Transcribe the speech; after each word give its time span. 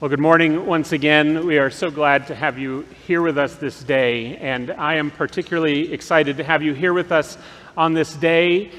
Well, 0.00 0.08
good 0.08 0.18
morning 0.18 0.66
once 0.66 0.90
again. 0.90 1.46
We 1.46 1.56
are 1.58 1.70
so 1.70 1.88
glad 1.88 2.26
to 2.26 2.34
have 2.34 2.58
you 2.58 2.84
here 3.06 3.22
with 3.22 3.38
us 3.38 3.54
this 3.54 3.84
day, 3.84 4.36
and 4.38 4.72
I 4.72 4.96
am 4.96 5.12
particularly 5.12 5.92
excited 5.92 6.36
to 6.38 6.42
have 6.42 6.64
you 6.64 6.74
here 6.74 6.92
with 6.92 7.12
us 7.12 7.38
on 7.76 7.94
this 7.94 8.12
day 8.16 8.72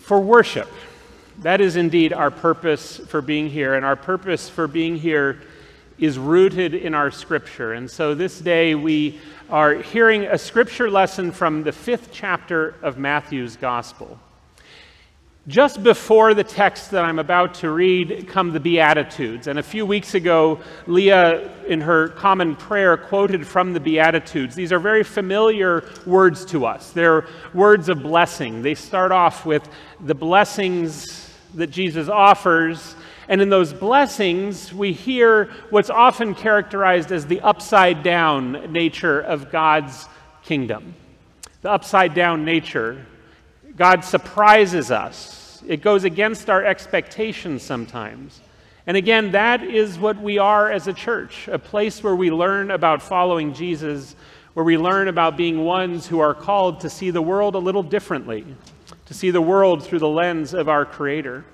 for 0.00 0.18
worship. 0.18 0.70
That 1.40 1.60
is 1.60 1.76
indeed 1.76 2.14
our 2.14 2.30
purpose 2.30 2.96
for 2.96 3.20
being 3.20 3.50
here, 3.50 3.74
and 3.74 3.84
our 3.84 3.94
purpose 3.94 4.48
for 4.48 4.66
being 4.66 4.96
here 4.96 5.42
is 5.98 6.18
rooted 6.18 6.72
in 6.72 6.94
our 6.94 7.10
scripture. 7.10 7.74
And 7.74 7.90
so 7.90 8.14
this 8.14 8.40
day 8.40 8.74
we 8.74 9.20
are 9.50 9.74
hearing 9.74 10.24
a 10.24 10.38
scripture 10.38 10.90
lesson 10.90 11.30
from 11.30 11.62
the 11.62 11.72
fifth 11.72 12.08
chapter 12.10 12.74
of 12.80 12.96
Matthew's 12.96 13.56
Gospel. 13.56 14.18
Just 15.48 15.82
before 15.82 16.34
the 16.34 16.44
text 16.44 16.90
that 16.90 17.06
I'm 17.06 17.18
about 17.18 17.54
to 17.54 17.70
read 17.70 18.28
come 18.28 18.52
the 18.52 18.60
Beatitudes. 18.60 19.46
And 19.46 19.58
a 19.58 19.62
few 19.62 19.86
weeks 19.86 20.14
ago, 20.14 20.60
Leah, 20.86 21.64
in 21.64 21.80
her 21.80 22.10
common 22.10 22.54
prayer, 22.54 22.98
quoted 22.98 23.46
from 23.46 23.72
the 23.72 23.80
Beatitudes. 23.80 24.54
These 24.54 24.72
are 24.72 24.78
very 24.78 25.02
familiar 25.02 25.88
words 26.04 26.44
to 26.46 26.66
us. 26.66 26.90
They're 26.90 27.26
words 27.54 27.88
of 27.88 28.02
blessing. 28.02 28.60
They 28.60 28.74
start 28.74 29.10
off 29.10 29.46
with 29.46 29.66
the 30.00 30.14
blessings 30.14 31.32
that 31.54 31.68
Jesus 31.68 32.10
offers. 32.10 32.94
And 33.26 33.40
in 33.40 33.48
those 33.48 33.72
blessings, 33.72 34.74
we 34.74 34.92
hear 34.92 35.46
what's 35.70 35.88
often 35.88 36.34
characterized 36.34 37.10
as 37.10 37.24
the 37.24 37.40
upside 37.40 38.02
down 38.02 38.70
nature 38.70 39.20
of 39.20 39.50
God's 39.50 40.08
kingdom. 40.42 40.94
The 41.62 41.70
upside 41.70 42.12
down 42.12 42.44
nature. 42.44 43.06
God 43.78 44.04
surprises 44.04 44.90
us 44.90 45.38
it 45.66 45.82
goes 45.82 46.04
against 46.04 46.48
our 46.48 46.64
expectations 46.64 47.62
sometimes. 47.62 48.40
And 48.86 48.96
again, 48.96 49.32
that 49.32 49.62
is 49.62 49.98
what 49.98 50.16
we 50.20 50.38
are 50.38 50.70
as 50.70 50.88
a 50.88 50.92
church 50.92 51.48
a 51.48 51.58
place 51.58 52.02
where 52.02 52.16
we 52.16 52.30
learn 52.30 52.70
about 52.70 53.02
following 53.02 53.52
Jesus, 53.52 54.16
where 54.54 54.64
we 54.64 54.78
learn 54.78 55.08
about 55.08 55.36
being 55.36 55.64
ones 55.64 56.06
who 56.06 56.20
are 56.20 56.34
called 56.34 56.80
to 56.80 56.90
see 56.90 57.10
the 57.10 57.22
world 57.22 57.54
a 57.54 57.58
little 57.58 57.82
differently, 57.82 58.46
to 59.06 59.14
see 59.14 59.30
the 59.30 59.42
world 59.42 59.84
through 59.84 59.98
the 59.98 60.08
lens 60.08 60.54
of 60.54 60.68
our 60.68 60.86
Creator. 60.86 61.44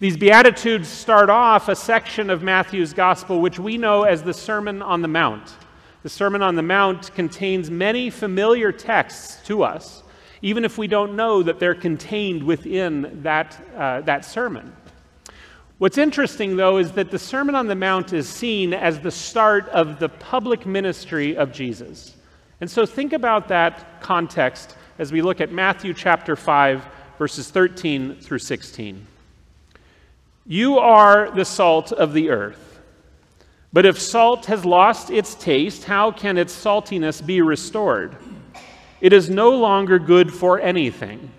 These 0.00 0.16
Beatitudes 0.16 0.88
start 0.88 1.28
off 1.28 1.68
a 1.68 1.76
section 1.76 2.30
of 2.30 2.42
Matthew's 2.42 2.94
Gospel 2.94 3.40
which 3.40 3.58
we 3.58 3.76
know 3.76 4.04
as 4.04 4.22
the 4.22 4.34
Sermon 4.34 4.80
on 4.80 5.02
the 5.02 5.08
Mount. 5.08 5.54
The 6.02 6.08
Sermon 6.08 6.40
on 6.40 6.54
the 6.54 6.62
Mount 6.62 7.14
contains 7.14 7.70
many 7.70 8.08
familiar 8.08 8.72
texts 8.72 9.46
to 9.46 9.62
us 9.62 10.02
even 10.42 10.64
if 10.64 10.78
we 10.78 10.86
don't 10.86 11.16
know 11.16 11.42
that 11.42 11.58
they're 11.58 11.74
contained 11.74 12.42
within 12.42 13.22
that, 13.22 13.58
uh, 13.76 14.00
that 14.02 14.24
sermon. 14.24 14.72
What's 15.78 15.98
interesting, 15.98 16.56
though, 16.56 16.78
is 16.78 16.92
that 16.92 17.10
the 17.10 17.18
Sermon 17.18 17.54
on 17.54 17.66
the 17.66 17.74
Mount 17.74 18.12
is 18.14 18.28
seen 18.28 18.72
as 18.72 19.00
the 19.00 19.10
start 19.10 19.68
of 19.68 19.98
the 19.98 20.08
public 20.08 20.64
ministry 20.64 21.36
of 21.36 21.52
Jesus. 21.52 22.16
And 22.62 22.70
so 22.70 22.86
think 22.86 23.12
about 23.12 23.48
that 23.48 24.00
context 24.00 24.76
as 24.98 25.12
we 25.12 25.20
look 25.20 25.42
at 25.42 25.52
Matthew 25.52 25.92
chapter 25.92 26.34
5, 26.34 26.86
verses 27.18 27.50
13 27.50 28.16
through 28.16 28.38
16. 28.38 29.06
You 30.46 30.78
are 30.78 31.30
the 31.30 31.44
salt 31.44 31.92
of 31.92 32.14
the 32.14 32.30
earth. 32.30 32.80
But 33.72 33.84
if 33.84 33.98
salt 34.00 34.46
has 34.46 34.64
lost 34.64 35.10
its 35.10 35.34
taste, 35.34 35.84
how 35.84 36.10
can 36.10 36.38
its 36.38 36.54
saltiness 36.54 37.24
be 37.24 37.42
restored? 37.42 38.16
It 39.00 39.12
is 39.12 39.28
no 39.28 39.50
longer 39.50 39.98
good 39.98 40.32
for 40.32 40.58
anything, 40.60 41.30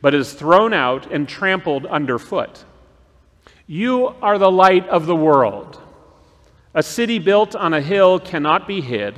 but 0.00 0.14
is 0.14 0.32
thrown 0.32 0.72
out 0.74 1.10
and 1.10 1.28
trampled 1.28 1.86
underfoot. 1.86 2.64
You 3.66 4.08
are 4.20 4.38
the 4.38 4.50
light 4.50 4.88
of 4.88 5.06
the 5.06 5.16
world. 5.16 5.80
A 6.74 6.82
city 6.82 7.18
built 7.18 7.54
on 7.54 7.72
a 7.72 7.80
hill 7.80 8.18
cannot 8.18 8.68
be 8.68 8.80
hid. 8.80 9.14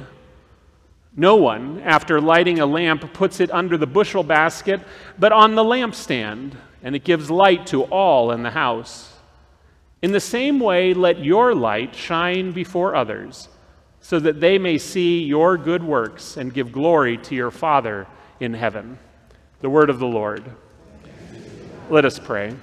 No 1.17 1.37
one, 1.37 1.81
after 1.81 2.21
lighting 2.21 2.61
a 2.61 2.67
lamp, 2.67 3.13
puts 3.13 3.41
it 3.41 3.51
under 3.51 3.77
the 3.77 3.87
bushel 3.87 4.23
basket, 4.23 4.81
but 5.19 5.33
on 5.33 5.55
the 5.55 5.65
lampstand, 5.65 6.53
and 6.83 6.97
it 6.97 7.05
gives 7.05 7.31
light 7.31 7.67
to 7.67 7.83
all 7.85 8.31
in 8.31 8.43
the 8.43 8.51
house. 8.51 9.13
In 10.01 10.13
the 10.13 10.21
same 10.21 10.59
way, 10.59 10.95
let 10.95 11.23
your 11.23 11.55
light 11.55 11.95
shine 11.95 12.53
before 12.53 12.95
others 12.95 13.49
so 14.03 14.19
that 14.19 14.41
they 14.41 14.59
may 14.59 14.77
see 14.77 15.23
your 15.23 15.57
good 15.57 15.83
works 15.83 16.37
and 16.37 16.53
give 16.53 16.73
glory 16.73 17.17
to 17.17 17.35
your 17.35 17.53
Father 17.53 18.07
in 18.41 18.53
heaven. 18.53 18.99
The 19.61 19.71
word 19.71 19.89
of 19.89 20.01
the 20.01 20.07
Lord. 20.07 20.45
Let 21.89 22.05
us 22.05 22.19
pray. 22.19 22.55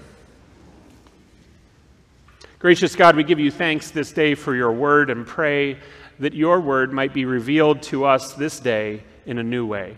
Gracious 2.59 2.93
God, 2.93 3.15
we 3.15 3.23
give 3.23 3.39
you 3.39 3.51
thanks 3.51 3.89
this 3.89 4.11
day 4.11 4.35
for 4.35 4.53
your 4.53 4.73
word 4.73 5.09
and 5.09 5.25
pray 5.25 5.77
that 6.19 6.33
your 6.33 6.59
word 6.59 6.91
might 6.91 7.13
be 7.13 7.23
revealed 7.23 7.81
to 7.83 8.03
us 8.03 8.33
this 8.33 8.59
day 8.59 9.01
in 9.25 9.37
a 9.37 9.43
new 9.43 9.65
way. 9.65 9.95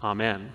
Amen. 0.00 0.52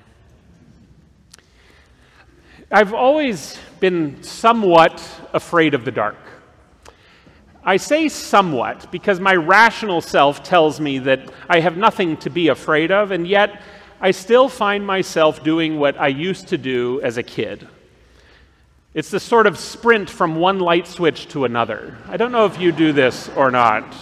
I've 2.71 2.93
always 2.93 3.59
been 3.81 4.23
somewhat 4.23 5.05
afraid 5.33 5.73
of 5.73 5.83
the 5.83 5.91
dark. 5.91 6.15
I 7.63 7.77
say 7.77 8.09
somewhat 8.09 8.91
because 8.91 9.19
my 9.19 9.35
rational 9.35 10.01
self 10.01 10.41
tells 10.41 10.79
me 10.79 10.97
that 10.99 11.31
I 11.47 11.59
have 11.59 11.77
nothing 11.77 12.17
to 12.17 12.29
be 12.29 12.47
afraid 12.47 12.91
of, 12.91 13.11
and 13.11 13.27
yet 13.27 13.61
I 13.99 14.11
still 14.11 14.49
find 14.49 14.85
myself 14.85 15.43
doing 15.43 15.77
what 15.77 15.99
I 15.99 16.07
used 16.07 16.47
to 16.47 16.57
do 16.57 16.99
as 17.01 17.17
a 17.17 17.23
kid. 17.23 17.67
It's 18.95 19.11
the 19.11 19.19
sort 19.19 19.45
of 19.45 19.59
sprint 19.59 20.09
from 20.09 20.35
one 20.35 20.59
light 20.59 20.87
switch 20.87 21.27
to 21.29 21.45
another. 21.45 21.95
I 22.07 22.17
don't 22.17 22.31
know 22.31 22.45
if 22.45 22.59
you 22.59 22.71
do 22.71 22.91
this 22.93 23.29
or 23.37 23.51
not. 23.51 23.93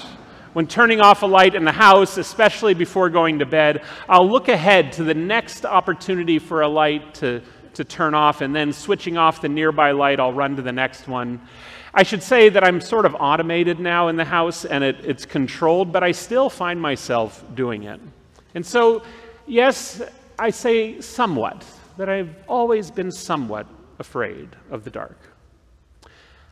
When 0.54 0.66
turning 0.66 1.00
off 1.00 1.22
a 1.22 1.28
light 1.28 1.54
in 1.54 1.66
the 1.66 1.72
house, 1.72 2.18
especially 2.18 2.74
before 2.74 3.10
going 3.10 3.40
to 3.40 3.46
bed, 3.46 3.84
I'll 4.08 4.28
look 4.28 4.48
ahead 4.48 4.94
to 4.94 5.04
the 5.04 5.14
next 5.14 5.66
opportunity 5.66 6.40
for 6.40 6.62
a 6.62 6.68
light 6.68 7.14
to, 7.16 7.42
to 7.76 7.84
turn 7.84 8.16
off, 8.16 8.42
and 8.42 8.56
then 8.56 8.74
switching 8.74 9.18
off 9.18 9.42
the 9.42 9.50
nearby 9.50 9.92
light, 9.92 10.20
I'll 10.20 10.34
run 10.34 10.56
to 10.56 10.62
the 10.62 10.72
next 10.72 11.08
one. 11.08 11.40
I 11.94 12.04
should 12.04 12.22
say 12.22 12.50
that 12.50 12.64
I'm 12.64 12.82
sort 12.82 13.06
of 13.06 13.16
automated 13.16 13.80
now 13.80 14.10
in 14.10 14.16
the 14.16 14.26
house 14.26 14.66
and 14.66 14.84
it, 14.84 15.04
it's 15.04 15.26
controlled, 15.26 15.92
but 15.92 16.04
I 16.04 16.12
still 16.12 16.50
find 16.50 16.80
myself 16.80 17.44
doing 17.56 17.84
it. 17.84 18.00
And 18.54 18.66
so, 18.66 19.04
yes, 19.48 20.02
I 20.38 20.52
say 20.52 21.02
somewhat, 21.02 21.66
that 21.98 22.10
I've 22.10 22.34
always 22.48 22.92
been 22.92 23.12
somewhat 23.12 23.68
afraid 23.98 24.50
of 24.70 24.84
the 24.84 24.90
dark. 24.90 25.18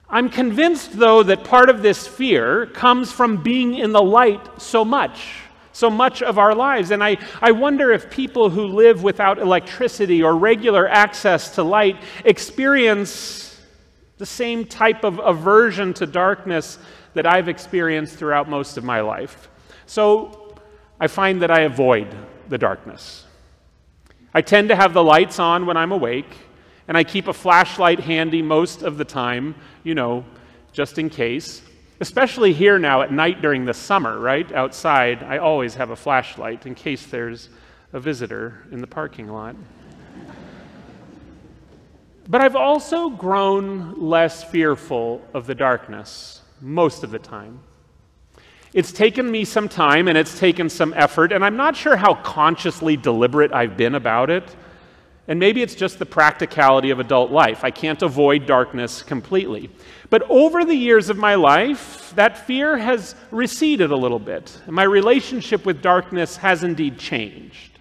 I'm 0.09 0.29
convinced, 0.29 0.97
though, 0.97 1.21
that 1.23 1.43
part 1.43 1.69
of 1.69 1.81
this 1.81 2.07
fear 2.07 2.65
comes 2.67 3.11
from 3.11 3.43
being 3.43 3.75
in 3.75 3.91
the 3.91 4.01
light 4.01 4.61
so 4.61 4.85
much, 4.85 5.41
so 5.71 5.89
much 5.89 6.21
of 6.21 6.37
our 6.37 6.55
lives. 6.55 6.91
And 6.91 7.03
I, 7.03 7.17
I 7.41 7.51
wonder 7.51 7.91
if 7.91 8.09
people 8.09 8.49
who 8.49 8.67
live 8.67 9.03
without 9.03 9.37
electricity 9.37 10.23
or 10.23 10.35
regular 10.35 10.87
access 10.87 11.55
to 11.55 11.63
light 11.63 11.97
experience 12.23 13.56
the 14.17 14.25
same 14.25 14.65
type 14.65 15.03
of 15.03 15.19
aversion 15.19 15.93
to 15.95 16.05
darkness 16.05 16.79
that 17.13 17.25
I've 17.25 17.49
experienced 17.49 18.15
throughout 18.15 18.49
most 18.49 18.77
of 18.77 18.83
my 18.83 19.01
life. 19.01 19.49
So 19.85 20.55
I 20.99 21.07
find 21.07 21.41
that 21.41 21.51
I 21.51 21.61
avoid 21.61 22.07
the 22.49 22.57
darkness. 22.57 23.25
I 24.33 24.41
tend 24.41 24.69
to 24.69 24.75
have 24.75 24.93
the 24.93 25.03
lights 25.03 25.39
on 25.39 25.65
when 25.65 25.77
I'm 25.77 25.91
awake, 25.91 26.35
and 26.87 26.97
I 26.97 27.03
keep 27.03 27.27
a 27.27 27.33
flashlight 27.33 27.99
handy 27.99 28.41
most 28.41 28.81
of 28.81 28.97
the 28.97 29.05
time, 29.05 29.55
you 29.83 29.95
know, 29.95 30.25
just 30.71 30.97
in 30.97 31.09
case. 31.09 31.61
Especially 31.99 32.53
here 32.53 32.77
now 32.77 33.01
at 33.01 33.11
night 33.11 33.41
during 33.41 33.65
the 33.65 33.73
summer, 33.73 34.19
right? 34.19 34.51
Outside, 34.51 35.23
I 35.23 35.39
always 35.39 35.75
have 35.75 35.89
a 35.89 35.95
flashlight 35.95 36.65
in 36.65 36.75
case 36.75 37.07
there's 37.07 37.49
a 37.93 37.99
visitor 37.99 38.65
in 38.71 38.81
the 38.81 38.87
parking 38.87 39.27
lot. 39.27 39.55
But 42.29 42.41
I've 42.41 42.55
also 42.57 43.09
grown 43.09 44.01
less 44.01 44.43
fearful 44.43 45.21
of 45.33 45.47
the 45.47 45.55
darkness 45.55 46.41
most 46.59 47.03
of 47.03 47.11
the 47.11 47.19
time. 47.19 47.61
It's 48.73 48.91
taken 48.91 49.31
me 49.31 49.45
some 49.45 49.69
time 49.69 50.09
and 50.09 50.17
it's 50.17 50.37
taken 50.37 50.69
some 50.69 50.93
effort, 50.95 51.31
and 51.31 51.43
I'm 51.43 51.55
not 51.55 51.75
sure 51.75 51.95
how 51.95 52.15
consciously 52.15 52.97
deliberate 52.97 53.53
I've 53.53 53.77
been 53.77 53.95
about 53.95 54.29
it. 54.29 54.43
And 55.29 55.39
maybe 55.39 55.61
it's 55.61 55.75
just 55.75 55.99
the 55.99 56.05
practicality 56.05 56.89
of 56.89 56.99
adult 56.99 57.31
life. 57.31 57.63
I 57.63 57.71
can't 57.71 58.01
avoid 58.01 58.45
darkness 58.45 59.01
completely. 59.01 59.69
But 60.09 60.23
over 60.29 60.63
the 60.63 60.75
years 60.75 61.09
of 61.09 61.17
my 61.17 61.35
life, 61.35 62.13
that 62.15 62.45
fear 62.45 62.77
has 62.77 63.15
receded 63.31 63.91
a 63.91 63.95
little 63.95 64.19
bit, 64.19 64.57
and 64.65 64.75
my 64.75 64.83
relationship 64.83 65.65
with 65.65 65.81
darkness 65.81 66.37
has 66.37 66.63
indeed 66.63 66.97
changed. 66.97 67.76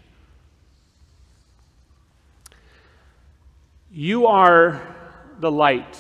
You 3.99 4.27
are 4.27 4.83
the 5.41 5.51
light 5.51 5.99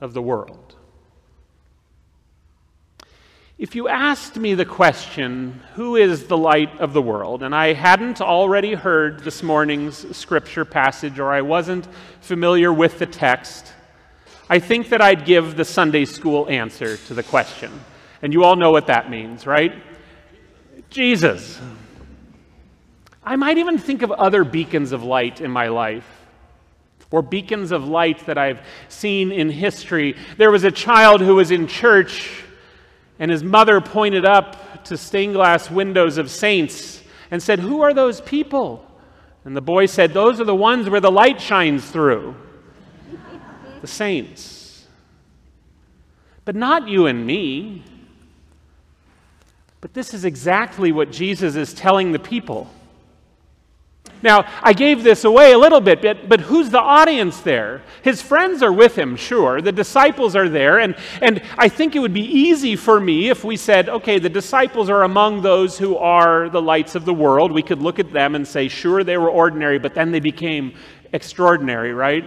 of 0.00 0.14
the 0.14 0.22
world. 0.22 0.74
If 3.58 3.74
you 3.74 3.88
asked 3.88 4.38
me 4.38 4.54
the 4.54 4.64
question, 4.64 5.60
who 5.74 5.96
is 5.96 6.28
the 6.28 6.38
light 6.38 6.80
of 6.80 6.94
the 6.94 7.02
world, 7.02 7.42
and 7.42 7.54
I 7.54 7.74
hadn't 7.74 8.22
already 8.22 8.72
heard 8.72 9.20
this 9.20 9.42
morning's 9.42 10.16
scripture 10.16 10.64
passage 10.64 11.18
or 11.18 11.30
I 11.30 11.42
wasn't 11.42 11.86
familiar 12.22 12.72
with 12.72 12.98
the 12.98 13.06
text, 13.06 13.70
I 14.48 14.58
think 14.58 14.88
that 14.88 15.02
I'd 15.02 15.26
give 15.26 15.56
the 15.56 15.64
Sunday 15.66 16.06
school 16.06 16.48
answer 16.48 16.96
to 16.96 17.12
the 17.12 17.22
question. 17.22 17.70
And 18.22 18.32
you 18.32 18.44
all 18.44 18.56
know 18.56 18.70
what 18.70 18.86
that 18.86 19.10
means, 19.10 19.46
right? 19.46 19.74
Jesus. 20.88 21.60
I 23.22 23.36
might 23.36 23.58
even 23.58 23.76
think 23.76 24.00
of 24.00 24.10
other 24.10 24.42
beacons 24.42 24.92
of 24.92 25.02
light 25.02 25.42
in 25.42 25.50
my 25.50 25.68
life 25.68 26.08
or 27.10 27.22
beacons 27.22 27.72
of 27.72 27.86
light 27.86 28.26
that 28.26 28.38
I've 28.38 28.60
seen 28.88 29.30
in 29.30 29.50
history. 29.50 30.16
There 30.36 30.50
was 30.50 30.64
a 30.64 30.70
child 30.70 31.20
who 31.20 31.36
was 31.36 31.50
in 31.50 31.66
church, 31.66 32.42
and 33.18 33.30
his 33.30 33.44
mother 33.44 33.80
pointed 33.80 34.24
up 34.24 34.84
to 34.84 34.96
stained 34.96 35.34
glass 35.34 35.70
windows 35.70 36.18
of 36.18 36.30
saints 36.30 37.02
and 37.30 37.42
said, 37.42 37.58
Who 37.58 37.82
are 37.82 37.94
those 37.94 38.20
people? 38.20 38.86
And 39.44 39.56
the 39.56 39.60
boy 39.60 39.86
said, 39.86 40.12
Those 40.12 40.40
are 40.40 40.44
the 40.44 40.54
ones 40.54 40.88
where 40.88 41.00
the 41.00 41.10
light 41.10 41.40
shines 41.40 41.88
through. 41.88 42.34
the 43.80 43.86
saints. 43.86 44.86
But 46.44 46.56
not 46.56 46.88
you 46.88 47.06
and 47.06 47.26
me. 47.26 47.84
But 49.80 49.94
this 49.94 50.14
is 50.14 50.24
exactly 50.24 50.92
what 50.92 51.10
Jesus 51.10 51.56
is 51.56 51.74
telling 51.74 52.12
the 52.12 52.18
people. 52.18 52.70
Now, 54.24 54.46
I 54.62 54.72
gave 54.72 55.02
this 55.02 55.24
away 55.24 55.52
a 55.52 55.58
little 55.58 55.82
bit, 55.82 56.00
but, 56.00 56.30
but 56.30 56.40
who's 56.40 56.70
the 56.70 56.80
audience 56.80 57.40
there? 57.40 57.82
His 58.00 58.22
friends 58.22 58.62
are 58.62 58.72
with 58.72 58.96
him, 58.96 59.16
sure. 59.16 59.60
The 59.60 59.70
disciples 59.70 60.34
are 60.34 60.48
there. 60.48 60.78
And, 60.78 60.96
and 61.20 61.42
I 61.58 61.68
think 61.68 61.94
it 61.94 61.98
would 61.98 62.14
be 62.14 62.24
easy 62.24 62.74
for 62.74 62.98
me 62.98 63.28
if 63.28 63.44
we 63.44 63.58
said, 63.58 63.90
okay, 63.90 64.18
the 64.18 64.30
disciples 64.30 64.88
are 64.88 65.02
among 65.02 65.42
those 65.42 65.76
who 65.78 65.98
are 65.98 66.48
the 66.48 66.62
lights 66.62 66.94
of 66.94 67.04
the 67.04 67.12
world. 67.12 67.52
We 67.52 67.62
could 67.62 67.82
look 67.82 67.98
at 67.98 68.14
them 68.14 68.34
and 68.34 68.48
say, 68.48 68.68
sure, 68.68 69.04
they 69.04 69.18
were 69.18 69.28
ordinary, 69.28 69.78
but 69.78 69.94
then 69.94 70.10
they 70.10 70.20
became 70.20 70.74
extraordinary, 71.12 71.92
right? 71.92 72.24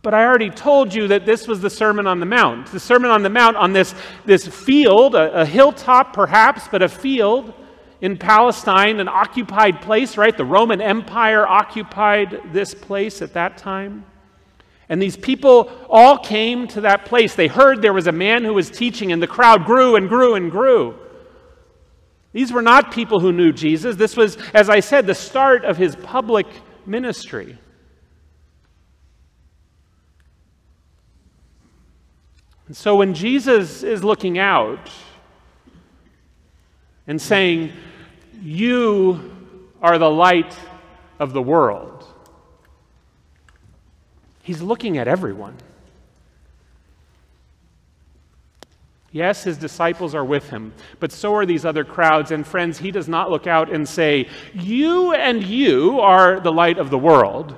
But 0.00 0.14
I 0.14 0.24
already 0.24 0.48
told 0.48 0.94
you 0.94 1.06
that 1.08 1.26
this 1.26 1.46
was 1.46 1.60
the 1.60 1.68
Sermon 1.68 2.06
on 2.06 2.18
the 2.18 2.24
Mount. 2.24 2.68
The 2.68 2.80
Sermon 2.80 3.10
on 3.10 3.22
the 3.22 3.28
Mount 3.28 3.58
on 3.58 3.74
this, 3.74 3.94
this 4.24 4.46
field, 4.46 5.14
a, 5.14 5.42
a 5.42 5.44
hilltop 5.44 6.14
perhaps, 6.14 6.66
but 6.66 6.80
a 6.80 6.88
field 6.88 7.52
in 8.02 8.18
Palestine, 8.18 8.98
an 8.98 9.06
occupied 9.06 9.80
place, 9.80 10.16
right? 10.16 10.36
The 10.36 10.44
Roman 10.44 10.80
Empire 10.80 11.46
occupied 11.46 12.40
this 12.52 12.74
place 12.74 13.22
at 13.22 13.32
that 13.34 13.56
time. 13.56 14.04
And 14.88 15.00
these 15.00 15.16
people 15.16 15.70
all 15.88 16.18
came 16.18 16.66
to 16.68 16.80
that 16.80 17.04
place. 17.04 17.36
They 17.36 17.46
heard 17.46 17.80
there 17.80 17.92
was 17.92 18.08
a 18.08 18.12
man 18.12 18.44
who 18.44 18.54
was 18.54 18.70
teaching, 18.70 19.12
and 19.12 19.22
the 19.22 19.28
crowd 19.28 19.64
grew 19.64 19.94
and 19.94 20.08
grew 20.08 20.34
and 20.34 20.50
grew. 20.50 20.98
These 22.32 22.52
were 22.52 22.60
not 22.60 22.92
people 22.92 23.20
who 23.20 23.30
knew 23.30 23.52
Jesus. 23.52 23.94
This 23.94 24.16
was, 24.16 24.36
as 24.52 24.68
I 24.68 24.80
said, 24.80 25.06
the 25.06 25.14
start 25.14 25.64
of 25.64 25.76
his 25.76 25.94
public 25.94 26.48
ministry. 26.84 27.56
And 32.66 32.76
so 32.76 32.96
when 32.96 33.14
Jesus 33.14 33.84
is 33.84 34.02
looking 34.02 34.38
out 34.38 34.90
and 37.06 37.22
saying, 37.22 37.72
you 38.42 39.32
are 39.80 39.98
the 39.98 40.10
light 40.10 40.56
of 41.18 41.32
the 41.32 41.42
world. 41.42 42.04
He's 44.42 44.60
looking 44.60 44.98
at 44.98 45.06
everyone. 45.06 45.56
Yes, 49.12 49.44
his 49.44 49.58
disciples 49.58 50.14
are 50.14 50.24
with 50.24 50.48
him, 50.48 50.72
but 50.98 51.12
so 51.12 51.34
are 51.34 51.44
these 51.44 51.66
other 51.66 51.84
crowds. 51.84 52.30
And 52.30 52.46
friends, 52.46 52.78
he 52.78 52.90
does 52.90 53.08
not 53.08 53.30
look 53.30 53.46
out 53.46 53.70
and 53.70 53.86
say, 53.86 54.28
You 54.54 55.12
and 55.12 55.42
you 55.42 56.00
are 56.00 56.40
the 56.40 56.50
light 56.50 56.78
of 56.78 56.88
the 56.88 56.98
world. 56.98 57.54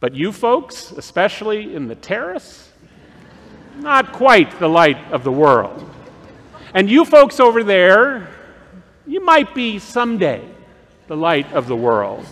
But 0.00 0.14
you 0.14 0.32
folks, 0.32 0.90
especially 0.92 1.74
in 1.74 1.86
the 1.86 1.94
terrace, 1.94 2.72
not 3.76 4.12
quite 4.12 4.58
the 4.58 4.68
light 4.68 5.12
of 5.12 5.22
the 5.22 5.32
world. 5.32 5.90
And 6.72 6.90
you 6.90 7.04
folks 7.04 7.38
over 7.38 7.62
there, 7.62 8.28
you 9.06 9.24
might 9.24 9.54
be 9.54 9.78
someday 9.78 10.48
the 11.06 11.16
light 11.16 11.52
of 11.52 11.66
the 11.66 11.76
world. 11.76 12.26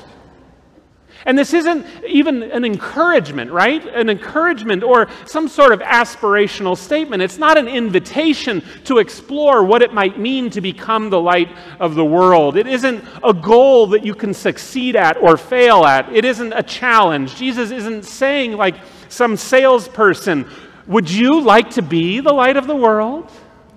And 1.25 1.39
this 1.39 1.55
isn't 1.55 1.87
even 2.07 2.43
an 2.43 2.65
encouragement, 2.65 3.53
right? 3.53 3.85
An 3.87 4.11
encouragement 4.11 4.83
or 4.83 5.09
some 5.25 5.47
sort 5.47 5.73
of 5.73 5.81
aspirational 5.81 6.77
statement. 6.77 7.23
It's 7.23 7.39
not 7.39 7.57
an 7.57 7.69
invitation 7.69 8.63
to 8.85 8.99
explore 8.99 9.63
what 9.63 9.83
it 9.83 9.95
might 9.95 10.19
mean 10.19 10.51
to 10.51 10.61
become 10.61 11.11
the 11.11 11.21
light 11.21 11.49
of 11.79 11.95
the 11.95 12.05
world. 12.05 12.57
It 12.57 12.67
isn't 12.67 13.05
a 13.23 13.33
goal 13.33 13.87
that 13.89 14.05
you 14.05 14.15
can 14.15 14.35
succeed 14.35 14.97
at 14.97 15.17
or 15.17 15.37
fail 15.37 15.85
at. 15.85 16.13
It 16.13 16.25
isn't 16.25 16.53
a 16.55 16.63
challenge. 16.63 17.37
Jesus 17.37 17.71
isn't 17.71 18.05
saying, 18.05 18.57
like 18.57 18.77
some 19.09 19.37
salesperson, 19.37 20.49
Would 20.89 21.09
you 21.09 21.41
like 21.41 21.71
to 21.71 21.83
be 21.83 22.19
the 22.19 22.33
light 22.33 22.57
of 22.57 22.67
the 22.67 22.75
world? 22.75 23.31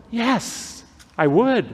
Yes, 0.09 0.83
I 1.17 1.27
would. 1.27 1.67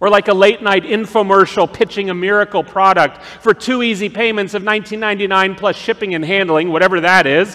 Or 0.00 0.08
like 0.08 0.28
a 0.28 0.34
late 0.34 0.62
night 0.62 0.84
infomercial 0.84 1.70
pitching 1.70 2.08
a 2.08 2.14
miracle 2.14 2.64
product 2.64 3.22
for 3.22 3.52
two 3.52 3.82
easy 3.82 4.08
payments 4.08 4.54
of 4.54 4.62
$19.99 4.62 5.58
plus 5.58 5.76
shipping 5.76 6.14
and 6.14 6.24
handling, 6.24 6.70
whatever 6.70 7.00
that 7.02 7.26
is. 7.26 7.54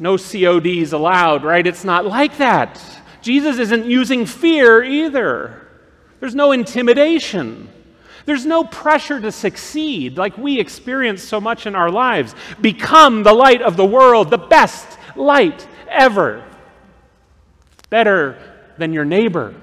No 0.00 0.16
CODs 0.16 0.92
allowed, 0.92 1.44
right? 1.44 1.64
It's 1.64 1.84
not 1.84 2.04
like 2.04 2.38
that. 2.38 2.82
Jesus 3.20 3.58
isn't 3.58 3.86
using 3.86 4.26
fear 4.26 4.82
either. 4.82 5.68
There's 6.18 6.34
no 6.34 6.50
intimidation. 6.50 7.68
There's 8.24 8.44
no 8.44 8.64
pressure 8.64 9.20
to 9.20 9.30
succeed 9.30 10.16
like 10.16 10.36
we 10.36 10.58
experience 10.58 11.22
so 11.22 11.40
much 11.40 11.66
in 11.66 11.76
our 11.76 11.90
lives. 11.90 12.34
Become 12.60 13.22
the 13.22 13.32
light 13.32 13.62
of 13.62 13.76
the 13.76 13.86
world, 13.86 14.30
the 14.30 14.38
best 14.38 14.98
light 15.14 15.66
ever. 15.88 16.44
Better 17.88 18.36
than 18.78 18.92
your 18.92 19.04
neighbor 19.04 19.54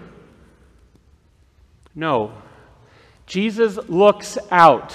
no. 1.95 2.33
Jesus 3.25 3.77
looks 3.88 4.38
out 4.50 4.94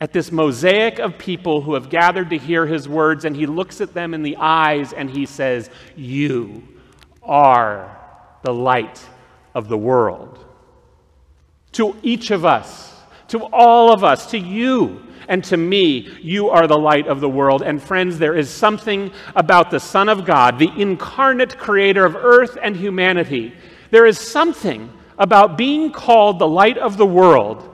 at 0.00 0.12
this 0.12 0.30
mosaic 0.30 0.98
of 0.98 1.18
people 1.18 1.60
who 1.60 1.74
have 1.74 1.90
gathered 1.90 2.30
to 2.30 2.38
hear 2.38 2.66
his 2.66 2.88
words, 2.88 3.24
and 3.24 3.34
he 3.34 3.46
looks 3.46 3.80
at 3.80 3.94
them 3.94 4.14
in 4.14 4.22
the 4.22 4.36
eyes 4.36 4.92
and 4.92 5.10
he 5.10 5.26
says, 5.26 5.70
You 5.96 6.62
are 7.22 7.96
the 8.42 8.54
light 8.54 9.04
of 9.54 9.68
the 9.68 9.78
world. 9.78 10.44
To 11.72 11.96
each 12.02 12.30
of 12.30 12.44
us, 12.44 12.94
to 13.28 13.40
all 13.52 13.92
of 13.92 14.04
us, 14.04 14.30
to 14.30 14.38
you 14.38 15.02
and 15.28 15.44
to 15.44 15.56
me, 15.56 16.08
you 16.22 16.48
are 16.48 16.66
the 16.66 16.78
light 16.78 17.06
of 17.06 17.20
the 17.20 17.28
world. 17.28 17.62
And 17.62 17.82
friends, 17.82 18.18
there 18.18 18.34
is 18.34 18.48
something 18.48 19.12
about 19.36 19.70
the 19.70 19.80
Son 19.80 20.08
of 20.08 20.24
God, 20.24 20.58
the 20.58 20.72
incarnate 20.80 21.58
creator 21.58 22.06
of 22.06 22.16
earth 22.16 22.56
and 22.62 22.74
humanity. 22.74 23.52
There 23.90 24.06
is 24.06 24.18
something 24.18 24.90
about 25.18 25.58
being 25.58 25.90
called 25.90 26.38
the 26.38 26.48
light 26.48 26.78
of 26.78 26.96
the 26.96 27.06
world 27.06 27.68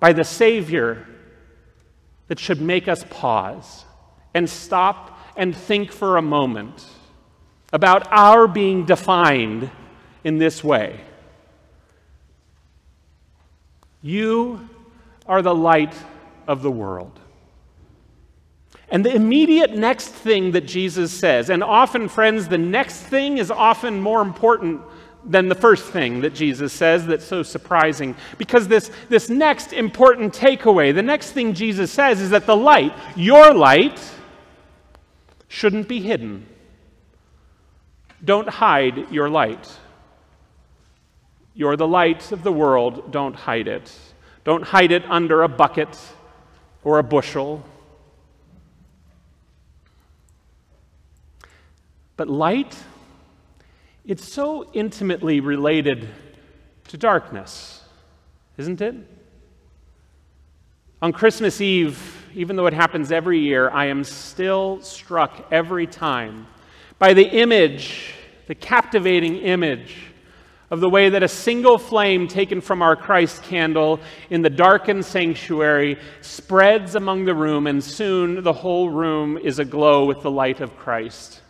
by 0.00 0.12
the 0.12 0.24
Savior 0.24 1.06
that 2.28 2.38
should 2.38 2.60
make 2.60 2.88
us 2.88 3.04
pause 3.10 3.84
and 4.34 4.48
stop 4.48 5.18
and 5.36 5.54
think 5.54 5.92
for 5.92 6.16
a 6.16 6.22
moment 6.22 6.86
about 7.72 8.08
our 8.10 8.48
being 8.48 8.86
defined 8.86 9.70
in 10.24 10.38
this 10.38 10.64
way. 10.64 11.00
You 14.02 14.68
are 15.26 15.42
the 15.42 15.54
light 15.54 15.94
of 16.46 16.62
the 16.62 16.70
world. 16.70 17.20
And 18.88 19.04
the 19.04 19.14
immediate 19.14 19.76
next 19.76 20.08
thing 20.08 20.52
that 20.52 20.66
Jesus 20.66 21.12
says, 21.12 21.48
and 21.48 21.62
often, 21.62 22.08
friends, 22.08 22.48
the 22.48 22.58
next 22.58 23.02
thing 23.02 23.38
is 23.38 23.50
often 23.50 24.00
more 24.00 24.20
important 24.20 24.80
than 25.24 25.48
the 25.48 25.54
first 25.54 25.86
thing 25.90 26.22
that 26.22 26.34
Jesus 26.34 26.72
says 26.72 27.06
that's 27.06 27.24
so 27.24 27.42
surprising. 27.42 28.16
Because 28.38 28.68
this, 28.68 28.90
this 29.08 29.28
next 29.28 29.72
important 29.72 30.34
takeaway, 30.34 30.94
the 30.94 31.02
next 31.02 31.32
thing 31.32 31.54
Jesus 31.54 31.90
says 31.90 32.20
is 32.20 32.30
that 32.30 32.46
the 32.46 32.56
light, 32.56 32.92
your 33.16 33.52
light, 33.52 34.00
shouldn't 35.48 35.88
be 35.88 36.00
hidden. 36.00 36.46
Don't 38.24 38.48
hide 38.48 39.10
your 39.10 39.28
light. 39.28 39.68
You're 41.54 41.76
the 41.76 41.88
light 41.88 42.32
of 42.32 42.42
the 42.42 42.52
world, 42.52 43.10
don't 43.10 43.34
hide 43.34 43.68
it. 43.68 43.92
Don't 44.44 44.62
hide 44.62 44.92
it 44.92 45.04
under 45.10 45.42
a 45.42 45.48
bucket 45.48 45.98
or 46.82 46.98
a 46.98 47.02
bushel. 47.02 47.62
But 52.16 52.28
light 52.28 52.76
it's 54.10 54.28
so 54.28 54.68
intimately 54.72 55.38
related 55.38 56.08
to 56.88 56.98
darkness, 56.98 57.80
isn't 58.56 58.80
it? 58.80 58.96
On 61.00 61.12
Christmas 61.12 61.60
Eve, 61.60 62.26
even 62.34 62.56
though 62.56 62.66
it 62.66 62.72
happens 62.72 63.12
every 63.12 63.38
year, 63.38 63.70
I 63.70 63.84
am 63.84 64.02
still 64.02 64.82
struck 64.82 65.46
every 65.52 65.86
time 65.86 66.48
by 66.98 67.14
the 67.14 67.22
image, 67.22 68.14
the 68.48 68.54
captivating 68.56 69.36
image 69.36 69.94
of 70.72 70.80
the 70.80 70.90
way 70.90 71.10
that 71.10 71.22
a 71.22 71.28
single 71.28 71.78
flame 71.78 72.26
taken 72.26 72.60
from 72.60 72.82
our 72.82 72.96
Christ 72.96 73.44
candle 73.44 74.00
in 74.28 74.42
the 74.42 74.50
darkened 74.50 75.04
sanctuary 75.04 75.96
spreads 76.20 76.96
among 76.96 77.26
the 77.26 77.34
room, 77.36 77.68
and 77.68 77.82
soon 77.82 78.42
the 78.42 78.52
whole 78.52 78.90
room 78.90 79.38
is 79.38 79.60
aglow 79.60 80.04
with 80.04 80.22
the 80.22 80.32
light 80.32 80.60
of 80.60 80.76
Christ. 80.76 81.42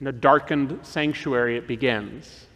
In 0.00 0.06
a 0.06 0.12
darkened 0.12 0.80
sanctuary, 0.82 1.56
it 1.56 1.66
begins. 1.66 2.46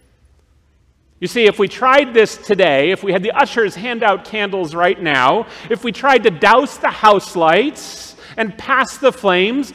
You 1.20 1.26
see, 1.26 1.46
if 1.46 1.58
we 1.58 1.66
tried 1.66 2.14
this 2.14 2.36
today, 2.36 2.90
if 2.90 3.02
we 3.02 3.12
had 3.12 3.22
the 3.22 3.32
ushers 3.32 3.74
hand 3.74 4.04
out 4.04 4.24
candles 4.24 4.74
right 4.74 5.00
now, 5.00 5.46
if 5.68 5.82
we 5.82 5.90
tried 5.90 6.22
to 6.24 6.30
douse 6.30 6.78
the 6.78 6.90
house 6.90 7.34
lights 7.34 8.16
and 8.36 8.56
pass 8.56 8.98
the 8.98 9.10
flames, 9.10 9.72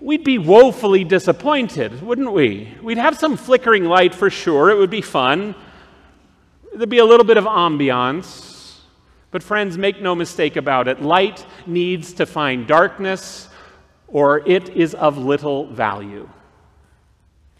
we'd 0.00 0.24
be 0.24 0.38
woefully 0.38 1.04
disappointed, 1.04 2.02
wouldn't 2.02 2.32
we? 2.32 2.74
We'd 2.82 2.98
have 2.98 3.16
some 3.16 3.36
flickering 3.36 3.84
light 3.84 4.14
for 4.14 4.30
sure. 4.30 4.70
It 4.70 4.76
would 4.76 4.90
be 4.90 5.00
fun. 5.00 5.54
There'd 6.74 6.90
be 6.90 6.98
a 6.98 7.04
little 7.04 7.26
bit 7.26 7.36
of 7.36 7.44
ambiance. 7.44 8.80
But, 9.30 9.42
friends, 9.42 9.78
make 9.78 10.02
no 10.02 10.14
mistake 10.14 10.56
about 10.56 10.88
it 10.88 11.02
light 11.02 11.44
needs 11.66 12.12
to 12.14 12.26
find 12.26 12.66
darkness, 12.66 13.48
or 14.08 14.46
it 14.48 14.70
is 14.70 14.94
of 14.94 15.18
little 15.18 15.66
value. 15.66 16.28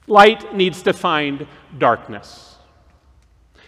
Light 0.06 0.54
needs 0.54 0.82
to 0.82 0.92
find 0.92 1.46
darkness. 1.78 2.56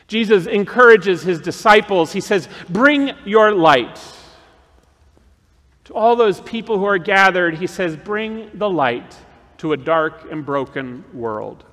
Jesus 0.09 0.47
encourages 0.47 1.23
his 1.23 1.40
disciples. 1.40 2.12
He 2.12 2.21
says, 2.21 2.49
Bring 2.69 3.12
your 3.25 3.52
light. 3.52 4.00
To 5.85 5.95
all 5.95 6.16
those 6.16 6.40
people 6.40 6.78
who 6.78 6.85
are 6.85 6.99
gathered, 6.99 7.57
he 7.57 7.66
says, 7.66 7.97
Bring 7.97 8.50
the 8.55 8.71
light 8.71 9.16
to 9.59 9.73
a 9.73 9.76
dark 9.76 10.31
and 10.31 10.45
broken 10.45 11.05
world. 11.12 11.64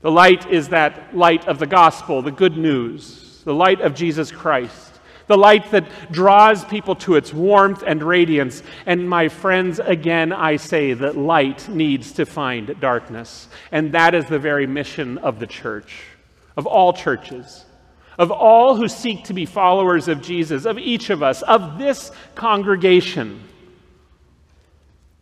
The 0.00 0.10
light 0.10 0.50
is 0.50 0.68
that 0.68 1.16
light 1.16 1.46
of 1.48 1.58
the 1.58 1.66
gospel, 1.66 2.22
the 2.22 2.30
good 2.30 2.56
news, 2.56 3.42
the 3.44 3.54
light 3.54 3.80
of 3.80 3.94
Jesus 3.94 4.30
Christ, 4.30 4.87
the 5.28 5.38
light 5.38 5.70
that 5.70 5.88
draws 6.10 6.64
people 6.64 6.96
to 6.96 7.14
its 7.14 7.32
warmth 7.32 7.84
and 7.86 8.02
radiance. 8.02 8.62
And 8.84 9.08
my 9.08 9.28
friends, 9.28 9.78
again, 9.78 10.32
I 10.32 10.56
say 10.56 10.92
that 10.94 11.16
light 11.16 11.68
needs 11.68 12.12
to 12.12 12.26
find 12.26 12.78
darkness. 12.80 13.48
And 13.70 13.92
that 13.92 14.14
is 14.14 14.26
the 14.26 14.38
very 14.38 14.66
mission 14.66 15.18
of 15.18 15.38
the 15.38 15.46
church, 15.46 16.02
of 16.56 16.66
all 16.66 16.92
churches 16.92 17.64
of 18.18 18.32
all 18.32 18.74
who 18.74 18.88
seek 18.88 19.24
to 19.24 19.32
be 19.32 19.46
followers 19.46 20.08
of 20.08 20.20
Jesus, 20.20 20.64
of 20.64 20.76
each 20.76 21.08
of 21.08 21.22
us, 21.22 21.42
of 21.42 21.78
this 21.78 22.10
congregation. 22.34 23.40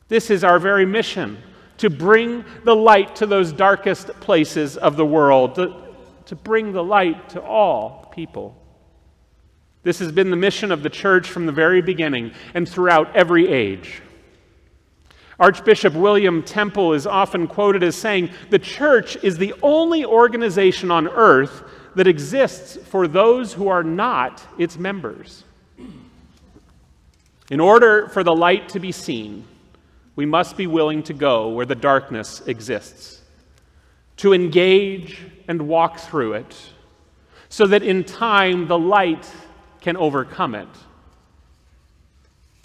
This 0.09 0.31
is 0.31 0.43
our 0.43 0.59
very 0.59 0.87
mission 0.87 1.37
to 1.79 1.91
bring 1.91 2.45
the 2.65 2.75
light 2.75 3.17
to 3.17 3.27
those 3.27 3.53
darkest 3.53 4.09
places 4.21 4.79
of 4.79 4.97
the 4.97 5.05
world, 5.05 5.57
to, 5.57 5.75
to 6.25 6.35
bring 6.35 6.73
the 6.73 6.83
light 6.83 7.29
to 7.31 7.43
all 7.43 8.11
people. 8.15 8.57
This 9.87 10.01
has 10.01 10.11
been 10.11 10.31
the 10.31 10.37
mission 10.37 10.73
of 10.73 10.83
the 10.83 10.91
church 10.91 11.29
from 11.29 11.47
the 11.47 11.53
very 11.53 11.81
beginning 11.81 12.33
and 12.55 12.69
throughout 12.69 13.15
every 13.15 13.47
age. 13.47 14.03
Archbishop 15.39 15.95
William 15.95 16.43
Temple 16.43 16.93
is 16.93 17.07
often 17.07 17.47
quoted 17.47 17.85
as 17.85 17.95
saying, 17.95 18.31
The 18.51 18.59
church 18.59 19.17
is 19.23 19.39
the 19.39 19.55
only 19.63 20.05
organization 20.05 20.91
on 20.91 21.07
earth 21.07 21.63
that 21.95 22.09
exists 22.09 22.77
for 22.89 23.07
those 23.07 23.53
who 23.53 23.69
are 23.69 23.85
not 23.85 24.43
its 24.59 24.77
members. 24.77 25.45
In 27.49 27.61
order 27.61 28.09
for 28.09 28.25
the 28.25 28.35
light 28.35 28.69
to 28.71 28.81
be 28.81 28.91
seen, 28.91 29.45
we 30.17 30.27
must 30.27 30.57
be 30.57 30.67
willing 30.67 31.05
to 31.05 31.15
go 31.15 31.51
where 31.51 31.65
the 31.65 31.77
darkness 31.77 32.43
exists, 32.49 33.23
to 34.17 34.33
engage 34.33 35.21
and 35.47 35.69
walk 35.69 36.01
through 36.01 36.33
it, 36.33 36.57
so 37.49 37.69
that 37.69 37.85
in 37.85 38.03
time 38.03 38.67
the 38.67 38.77
light 38.77 39.31
can 39.87 39.97
overcome 39.97 40.57
it. 40.57 40.67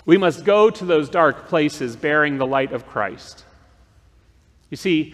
We 0.07 0.17
must 0.17 0.43
go 0.43 0.71
to 0.71 0.85
those 0.85 1.07
dark 1.07 1.49
places 1.49 1.95
bearing 1.95 2.39
the 2.39 2.47
light 2.47 2.71
of 2.71 2.87
Christ. 2.87 3.45
You 4.71 4.77
see, 4.77 5.13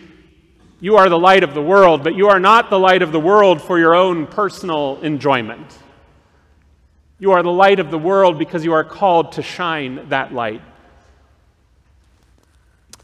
you 0.79 0.95
are 0.95 1.09
the 1.09 1.19
light 1.19 1.43
of 1.43 1.53
the 1.53 1.61
world, 1.61 2.05
but 2.05 2.15
you 2.15 2.29
are 2.29 2.39
not 2.39 2.69
the 2.69 2.79
light 2.79 3.01
of 3.01 3.11
the 3.11 3.19
world 3.19 3.61
for 3.61 3.77
your 3.77 3.93
own 3.93 4.25
personal 4.25 5.01
enjoyment. 5.01 5.77
You 7.19 7.33
are 7.33 7.43
the 7.43 7.51
light 7.51 7.77
of 7.77 7.91
the 7.91 7.99
world 7.99 8.39
because 8.39 8.63
you 8.63 8.71
are 8.71 8.85
called 8.85 9.33
to 9.33 9.41
shine 9.41 10.07
that 10.07 10.33
light. 10.33 10.61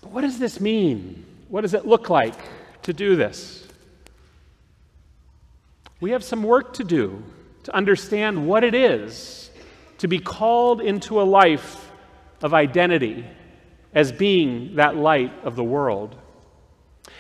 But 0.01 0.11
what 0.11 0.21
does 0.21 0.39
this 0.39 0.61
mean? 0.61 1.25
What 1.49 1.59
does 1.59 1.73
it 1.73 1.85
look 1.85 2.09
like 2.09 2.39
to 2.83 2.93
do 2.93 3.17
this? 3.17 3.67
We 5.99 6.11
have 6.11 6.23
some 6.23 6.41
work 6.41 6.75
to 6.75 6.85
do 6.85 7.21
to 7.63 7.75
understand 7.75 8.47
what 8.47 8.63
it 8.63 8.75
is 8.75 9.49
to 9.99 10.07
be 10.07 10.19
called 10.19 10.81
into 10.81 11.21
a 11.21 11.23
life 11.23 11.91
of 12.41 12.53
identity 12.53 13.25
as 13.93 14.11
being 14.11 14.75
that 14.75 14.95
light 14.95 15.31
of 15.43 15.55
the 15.55 15.63
world. 15.63 16.15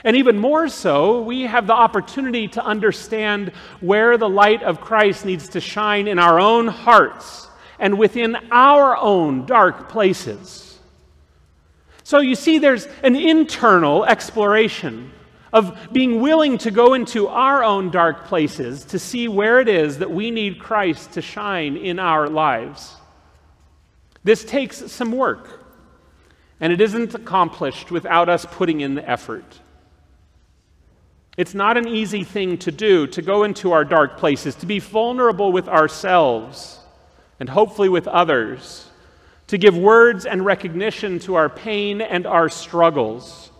And 0.03 0.17
even 0.17 0.37
more 0.37 0.67
so, 0.67 1.21
we 1.21 1.43
have 1.43 1.67
the 1.67 1.73
opportunity 1.73 2.47
to 2.49 2.65
understand 2.65 3.53
where 3.79 4.17
the 4.17 4.29
light 4.29 4.63
of 4.63 4.81
Christ 4.81 5.25
needs 5.25 5.49
to 5.49 5.61
shine 5.61 6.07
in 6.07 6.19
our 6.19 6.39
own 6.39 6.67
hearts 6.67 7.47
and 7.79 7.97
within 7.97 8.35
our 8.51 8.97
own 8.97 9.45
dark 9.45 9.87
places. 9.89 10.79
So 12.03 12.19
you 12.19 12.35
see, 12.35 12.59
there's 12.59 12.87
an 13.01 13.15
internal 13.15 14.03
exploration 14.03 15.11
of 15.53 15.89
being 15.93 16.19
willing 16.19 16.57
to 16.57 16.71
go 16.71 16.95
into 16.95 17.27
our 17.27 17.63
own 17.63 17.91
dark 17.91 18.25
places 18.25 18.83
to 18.85 18.97
see 18.97 19.27
where 19.27 19.59
it 19.59 19.69
is 19.69 19.99
that 19.99 20.09
we 20.09 20.31
need 20.31 20.59
Christ 20.59 21.13
to 21.13 21.21
shine 21.21 21.77
in 21.77 21.99
our 21.99 22.27
lives. 22.27 22.95
This 24.23 24.43
takes 24.43 24.91
some 24.91 25.11
work, 25.11 25.63
and 26.59 26.73
it 26.73 26.81
isn't 26.81 27.13
accomplished 27.13 27.91
without 27.91 28.29
us 28.29 28.47
putting 28.49 28.81
in 28.81 28.95
the 28.95 29.07
effort. 29.07 29.59
It's 31.37 31.53
not 31.53 31.77
an 31.77 31.87
easy 31.87 32.23
thing 32.23 32.57
to 32.59 32.71
do 32.71 33.05
to 33.07 33.21
go 33.21 33.43
into 33.43 33.73
our 33.73 33.85
dark 33.85 34.17
places, 34.17 34.55
to 34.55 34.65
be 34.65 34.79
vulnerable 34.79 35.51
with 35.51 35.67
ourselves 35.67 36.79
and 37.39 37.47
hopefully 37.47 37.89
with 37.89 38.07
others, 38.07 38.89
to 39.47 39.57
give 39.57 39.77
words 39.77 40.25
and 40.25 40.45
recognition 40.45 41.19
to 41.19 41.35
our 41.35 41.49
pain 41.49 42.01
and 42.01 42.25
our 42.25 42.49
struggles 42.49 43.51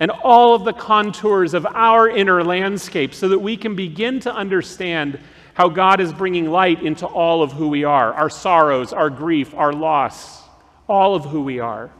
and 0.00 0.10
all 0.10 0.54
of 0.54 0.64
the 0.64 0.72
contours 0.72 1.52
of 1.52 1.66
our 1.66 2.08
inner 2.08 2.42
landscape 2.42 3.12
so 3.12 3.28
that 3.28 3.38
we 3.38 3.56
can 3.56 3.76
begin 3.76 4.18
to 4.20 4.34
understand 4.34 5.20
how 5.52 5.68
God 5.68 6.00
is 6.00 6.10
bringing 6.12 6.50
light 6.50 6.82
into 6.82 7.06
all 7.06 7.42
of 7.42 7.52
who 7.52 7.68
we 7.68 7.84
are 7.84 8.14
our 8.14 8.30
sorrows, 8.30 8.94
our 8.94 9.10
grief, 9.10 9.54
our 9.54 9.72
loss, 9.72 10.42
all 10.88 11.14
of 11.14 11.26
who 11.26 11.42
we 11.42 11.60
are. 11.60 11.90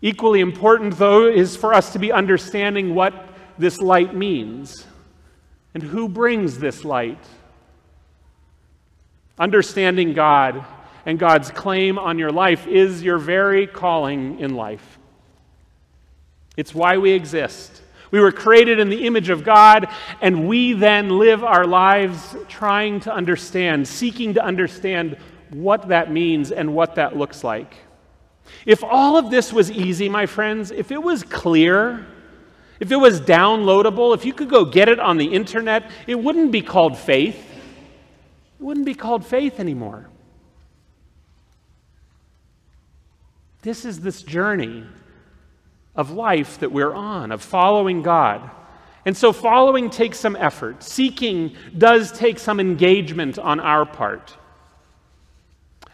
Equally 0.00 0.38
important, 0.38 0.96
though, 0.96 1.26
is 1.26 1.56
for 1.56 1.74
us 1.74 1.92
to 1.92 1.98
be 1.98 2.12
understanding 2.12 2.94
what 2.94 3.28
this 3.58 3.80
light 3.80 4.14
means 4.14 4.86
and 5.74 5.82
who 5.82 6.08
brings 6.08 6.58
this 6.58 6.84
light. 6.84 7.22
Understanding 9.40 10.12
God 10.12 10.64
and 11.04 11.18
God's 11.18 11.50
claim 11.50 11.98
on 11.98 12.18
your 12.18 12.30
life 12.30 12.68
is 12.68 13.02
your 13.02 13.18
very 13.18 13.66
calling 13.66 14.38
in 14.38 14.54
life. 14.54 14.97
It's 16.58 16.74
why 16.74 16.98
we 16.98 17.12
exist. 17.12 17.82
We 18.10 18.18
were 18.18 18.32
created 18.32 18.80
in 18.80 18.88
the 18.88 19.06
image 19.06 19.28
of 19.28 19.44
God, 19.44 19.88
and 20.20 20.48
we 20.48 20.72
then 20.72 21.08
live 21.08 21.44
our 21.44 21.64
lives 21.64 22.34
trying 22.48 22.98
to 23.00 23.14
understand, 23.14 23.86
seeking 23.86 24.34
to 24.34 24.44
understand 24.44 25.16
what 25.50 25.86
that 25.86 26.10
means 26.10 26.50
and 26.50 26.74
what 26.74 26.96
that 26.96 27.16
looks 27.16 27.44
like. 27.44 27.76
If 28.66 28.82
all 28.82 29.16
of 29.16 29.30
this 29.30 29.52
was 29.52 29.70
easy, 29.70 30.08
my 30.08 30.26
friends, 30.26 30.72
if 30.72 30.90
it 30.90 31.00
was 31.00 31.22
clear, 31.22 32.04
if 32.80 32.90
it 32.90 32.96
was 32.96 33.20
downloadable, 33.20 34.12
if 34.16 34.24
you 34.24 34.32
could 34.32 34.50
go 34.50 34.64
get 34.64 34.88
it 34.88 34.98
on 34.98 35.16
the 35.16 35.26
internet, 35.26 35.88
it 36.08 36.16
wouldn't 36.16 36.50
be 36.50 36.60
called 36.60 36.98
faith. 36.98 37.36
It 38.58 38.64
wouldn't 38.64 38.86
be 38.86 38.94
called 38.94 39.24
faith 39.24 39.60
anymore. 39.60 40.08
This 43.62 43.84
is 43.84 44.00
this 44.00 44.24
journey 44.24 44.84
of 45.98 46.12
life 46.12 46.60
that 46.60 46.70
we're 46.70 46.94
on, 46.94 47.32
of 47.32 47.42
following 47.42 48.02
God. 48.02 48.48
And 49.04 49.16
so, 49.16 49.32
following 49.32 49.90
takes 49.90 50.18
some 50.18 50.36
effort. 50.36 50.82
Seeking 50.84 51.56
does 51.76 52.12
take 52.12 52.38
some 52.38 52.60
engagement 52.60 53.38
on 53.38 53.58
our 53.58 53.84
part. 53.84 54.36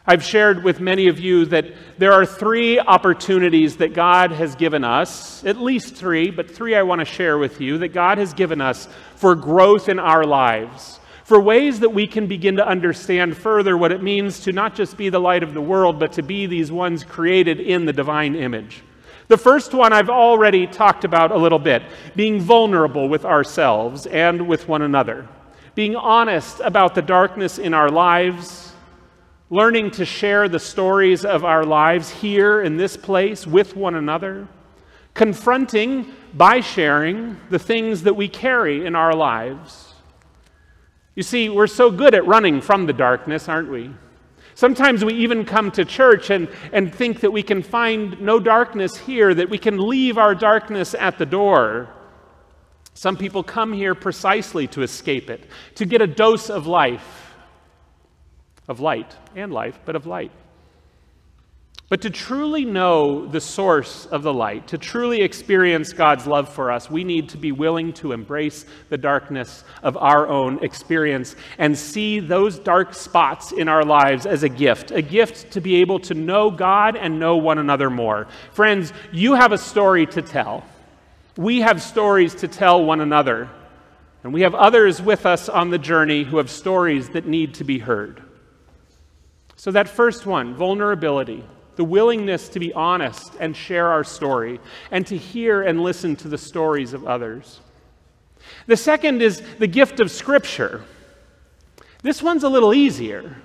I've 0.06 0.22
shared 0.22 0.62
with 0.62 0.80
many 0.80 1.08
of 1.08 1.18
you 1.18 1.46
that 1.46 1.72
there 1.96 2.12
are 2.12 2.26
three 2.26 2.78
opportunities 2.78 3.78
that 3.78 3.94
God 3.94 4.32
has 4.32 4.54
given 4.54 4.84
us, 4.84 5.42
at 5.44 5.56
least 5.56 5.94
three, 5.94 6.30
but 6.30 6.50
three 6.50 6.76
I 6.76 6.82
want 6.82 6.98
to 6.98 7.06
share 7.06 7.38
with 7.38 7.58
you 7.58 7.78
that 7.78 7.94
God 7.94 8.18
has 8.18 8.34
given 8.34 8.60
us 8.60 8.86
for 9.16 9.34
growth 9.34 9.88
in 9.88 9.98
our 9.98 10.24
lives, 10.24 11.00
for 11.24 11.40
ways 11.40 11.80
that 11.80 11.94
we 11.94 12.06
can 12.06 12.26
begin 12.26 12.56
to 12.56 12.68
understand 12.68 13.34
further 13.34 13.78
what 13.78 13.92
it 13.92 14.02
means 14.02 14.40
to 14.40 14.52
not 14.52 14.74
just 14.74 14.98
be 14.98 15.08
the 15.08 15.18
light 15.18 15.42
of 15.42 15.54
the 15.54 15.62
world, 15.62 15.98
but 15.98 16.12
to 16.12 16.22
be 16.22 16.44
these 16.44 16.70
ones 16.70 17.04
created 17.04 17.58
in 17.58 17.86
the 17.86 17.92
divine 17.94 18.34
image. 18.34 18.82
The 19.28 19.38
first 19.38 19.72
one 19.72 19.92
I've 19.92 20.10
already 20.10 20.66
talked 20.66 21.04
about 21.04 21.32
a 21.32 21.36
little 21.36 21.58
bit 21.58 21.82
being 22.14 22.40
vulnerable 22.40 23.08
with 23.08 23.24
ourselves 23.24 24.06
and 24.06 24.46
with 24.46 24.68
one 24.68 24.82
another, 24.82 25.26
being 25.74 25.96
honest 25.96 26.60
about 26.60 26.94
the 26.94 27.02
darkness 27.02 27.58
in 27.58 27.72
our 27.72 27.88
lives, 27.88 28.72
learning 29.48 29.90
to 29.92 30.04
share 30.04 30.48
the 30.48 30.58
stories 30.58 31.24
of 31.24 31.44
our 31.44 31.64
lives 31.64 32.10
here 32.10 32.60
in 32.60 32.76
this 32.76 32.96
place 32.96 33.46
with 33.46 33.74
one 33.76 33.94
another, 33.94 34.46
confronting 35.14 36.12
by 36.34 36.60
sharing 36.60 37.38
the 37.48 37.58
things 37.58 38.02
that 38.02 38.14
we 38.14 38.28
carry 38.28 38.84
in 38.84 38.94
our 38.94 39.14
lives. 39.14 39.94
You 41.14 41.22
see, 41.22 41.48
we're 41.48 41.66
so 41.68 41.90
good 41.90 42.14
at 42.14 42.26
running 42.26 42.60
from 42.60 42.86
the 42.86 42.92
darkness, 42.92 43.48
aren't 43.48 43.70
we? 43.70 43.92
Sometimes 44.54 45.04
we 45.04 45.14
even 45.14 45.44
come 45.44 45.70
to 45.72 45.84
church 45.84 46.30
and, 46.30 46.48
and 46.72 46.94
think 46.94 47.20
that 47.20 47.32
we 47.32 47.42
can 47.42 47.62
find 47.62 48.20
no 48.20 48.38
darkness 48.38 48.96
here, 48.96 49.34
that 49.34 49.50
we 49.50 49.58
can 49.58 49.78
leave 49.78 50.16
our 50.16 50.34
darkness 50.34 50.94
at 50.94 51.18
the 51.18 51.26
door. 51.26 51.88
Some 52.94 53.16
people 53.16 53.42
come 53.42 53.72
here 53.72 53.94
precisely 53.94 54.68
to 54.68 54.82
escape 54.82 55.28
it, 55.28 55.44
to 55.74 55.84
get 55.84 56.00
a 56.00 56.06
dose 56.06 56.48
of 56.50 56.66
life, 56.68 57.34
of 58.68 58.78
light 58.78 59.16
and 59.34 59.52
life, 59.52 59.78
but 59.84 59.96
of 59.96 60.06
light. 60.06 60.30
But 61.90 62.00
to 62.00 62.10
truly 62.10 62.64
know 62.64 63.26
the 63.26 63.40
source 63.40 64.06
of 64.06 64.22
the 64.22 64.32
light, 64.32 64.66
to 64.68 64.78
truly 64.78 65.20
experience 65.20 65.92
God's 65.92 66.26
love 66.26 66.48
for 66.48 66.70
us, 66.70 66.90
we 66.90 67.04
need 67.04 67.28
to 67.28 67.36
be 67.36 67.52
willing 67.52 67.92
to 67.94 68.12
embrace 68.12 68.64
the 68.88 68.96
darkness 68.96 69.64
of 69.82 69.96
our 69.98 70.26
own 70.26 70.64
experience 70.64 71.36
and 71.58 71.76
see 71.76 72.20
those 72.20 72.58
dark 72.58 72.94
spots 72.94 73.52
in 73.52 73.68
our 73.68 73.84
lives 73.84 74.24
as 74.24 74.44
a 74.44 74.48
gift, 74.48 74.92
a 74.92 75.02
gift 75.02 75.52
to 75.52 75.60
be 75.60 75.76
able 75.76 76.00
to 76.00 76.14
know 76.14 76.50
God 76.50 76.96
and 76.96 77.20
know 77.20 77.36
one 77.36 77.58
another 77.58 77.90
more. 77.90 78.28
Friends, 78.52 78.94
you 79.12 79.34
have 79.34 79.52
a 79.52 79.58
story 79.58 80.06
to 80.06 80.22
tell. 80.22 80.64
We 81.36 81.60
have 81.60 81.82
stories 81.82 82.34
to 82.36 82.48
tell 82.48 82.82
one 82.82 83.02
another. 83.02 83.50
And 84.22 84.32
we 84.32 84.40
have 84.40 84.54
others 84.54 85.02
with 85.02 85.26
us 85.26 85.50
on 85.50 85.68
the 85.68 85.78
journey 85.78 86.24
who 86.24 86.38
have 86.38 86.50
stories 86.50 87.10
that 87.10 87.26
need 87.26 87.52
to 87.54 87.64
be 87.64 87.78
heard. 87.78 88.22
So, 89.56 89.70
that 89.70 89.86
first 89.86 90.24
one, 90.24 90.54
vulnerability 90.54 91.44
the 91.76 91.84
willingness 91.84 92.48
to 92.50 92.60
be 92.60 92.72
honest 92.72 93.32
and 93.40 93.56
share 93.56 93.88
our 93.88 94.04
story, 94.04 94.60
and 94.90 95.06
to 95.06 95.16
hear 95.16 95.62
and 95.62 95.82
listen 95.82 96.16
to 96.16 96.28
the 96.28 96.38
stories 96.38 96.92
of 96.92 97.06
others. 97.06 97.60
The 98.66 98.76
second 98.76 99.22
is 99.22 99.42
the 99.58 99.66
gift 99.66 100.00
of 100.00 100.10
Scripture. 100.10 100.84
This 102.02 102.22
one's 102.22 102.44
a 102.44 102.48
little 102.48 102.74
easier, 102.74 103.36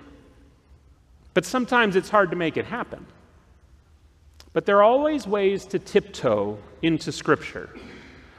but 1.33 1.45
sometimes 1.45 1.95
it's 1.95 2.09
hard 2.09 2.31
to 2.31 2.35
make 2.35 2.57
it 2.57 2.65
happen. 2.65 3.05
But 4.51 4.65
there 4.65 4.77
are 4.77 4.83
always 4.83 5.27
ways 5.27 5.65
to 5.67 5.79
tiptoe 5.79 6.57
into 6.81 7.11
Scripture. 7.11 7.69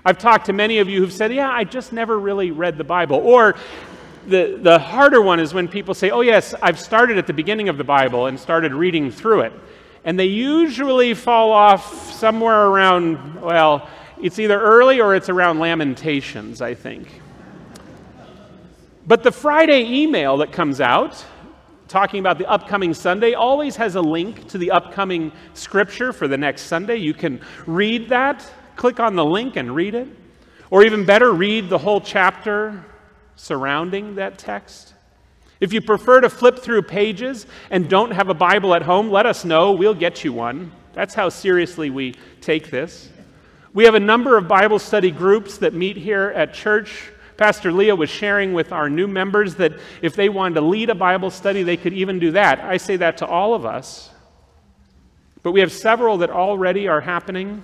I've 0.05 0.19
talked 0.19 0.47
to 0.47 0.53
many 0.53 0.79
of 0.79 0.89
you 0.89 1.01
who've 1.01 1.13
said, 1.13 1.33
Yeah, 1.33 1.51
I 1.51 1.65
just 1.65 1.93
never 1.93 2.19
really 2.19 2.51
read 2.51 2.79
the 2.79 2.85
Bible. 2.85 3.17
Or 3.17 3.57
the, 4.27 4.59
the 4.61 4.79
harder 4.79 5.23
one 5.23 5.41
is 5.41 5.55
when 5.55 5.69
people 5.69 5.95
say, 5.95 6.11
Oh, 6.11 6.21
yes, 6.21 6.55
I've 6.63 6.79
started 6.79 7.19
at 7.19 7.27
the 7.27 7.33
beginning 7.33 7.69
of 7.69 7.79
the 7.79 7.85
Bible 7.85 8.27
and 8.27 8.39
started 8.39 8.73
reading 8.73 9.11
through 9.11 9.43
it 9.43 9.53
and 10.05 10.19
they 10.19 10.27
usually 10.27 11.15
fall 11.15 11.53
off 11.53 12.13
somewhere 12.13 12.67
around, 12.67 13.41
well, 13.41 13.89
it's 14.23 14.39
either 14.39 14.61
early 14.61 15.01
or 15.01 15.15
it's 15.15 15.29
around 15.29 15.59
Lamentations, 15.59 16.63
I 16.63 16.75
think. 16.75 17.21
But 19.07 19.23
the 19.23 19.33
Friday 19.33 20.03
email 20.03 20.37
that 20.39 20.53
comes 20.53 20.81
out 20.81 21.25
talking 21.89 22.21
about 22.21 22.39
the 22.39 22.47
upcoming 22.47 22.95
Sunday 22.95 23.35
always 23.35 23.75
has 23.75 23.97
a 23.97 24.01
link 24.01 24.47
to 24.47 24.59
the 24.59 24.71
upcoming 24.71 25.33
scripture 25.55 26.13
for 26.13 26.29
the 26.29 26.39
next 26.39 26.63
Sunday. 26.63 26.97
You 26.97 27.13
can 27.13 27.41
read 27.67 28.09
that, 28.11 28.49
click 28.77 29.01
on 29.01 29.17
the 29.17 29.25
link 29.25 29.57
and 29.57 29.75
read 29.75 29.97
it. 29.97 30.07
Or 30.71 30.85
even 30.85 31.05
better, 31.05 31.33
read 31.33 31.69
the 31.69 31.79
whole 31.79 32.01
chapter 32.01 32.85
surrounding 33.35 34.15
that 34.15 34.39
text. 34.39 34.95
If 35.61 35.75
you 35.75 35.83
prefer 35.83 36.23
to 36.23 36.31
flip 36.31 36.59
through 36.59 36.83
pages 36.83 37.47
and 37.71 37.89
don't 37.89 38.13
have 38.13 38.31
a 38.31 38.35
Bible 38.35 38.75
at 38.75 38.83
home, 38.83 39.11
let 39.11 39.27
us 39.27 39.45
know. 39.45 39.73
We'll 39.73 39.95
get 39.95 40.25
you 40.25 40.33
one. 40.33 40.73
That's 40.95 41.15
how 41.15 41.29
seriously 41.29 41.91
we 41.91 42.15
take 42.41 42.71
this. 42.71 43.11
We 43.73 43.85
have 43.85 43.95
a 43.95 44.01
number 44.01 44.37
of 44.37 44.49
Bible 44.49 44.79
study 44.79 45.11
groups 45.11 45.59
that 45.59 45.75
meet 45.75 45.97
here 45.97 46.33
at 46.35 46.55
church. 46.55 47.13
Pastor 47.37 47.73
Leah 47.73 47.95
was 47.95 48.11
sharing 48.11 48.53
with 48.53 48.73
our 48.73 48.91
new 48.91 49.07
members 49.07 49.55
that 49.57 49.73
if 50.03 50.17
they 50.17 50.29
wanted 50.29 50.57
to 50.57 50.61
lead 50.63 50.91
a 50.91 50.95
Bible 50.95 51.31
study, 51.31 51.63
they 51.63 51.77
could 51.77 51.93
even 51.93 52.19
do 52.19 52.33
that. 52.33 52.61
I 52.61 52.79
say 52.79 52.97
that 52.97 53.19
to 53.19 53.27
all 53.27 53.55
of 53.55 53.65
us. 53.65 54.11
But 55.43 55.53
we 55.53 55.61
have 55.61 55.73
several 55.73 56.19
that 56.19 56.31
already 56.31 56.89
are 56.89 57.01
happening. 57.01 57.63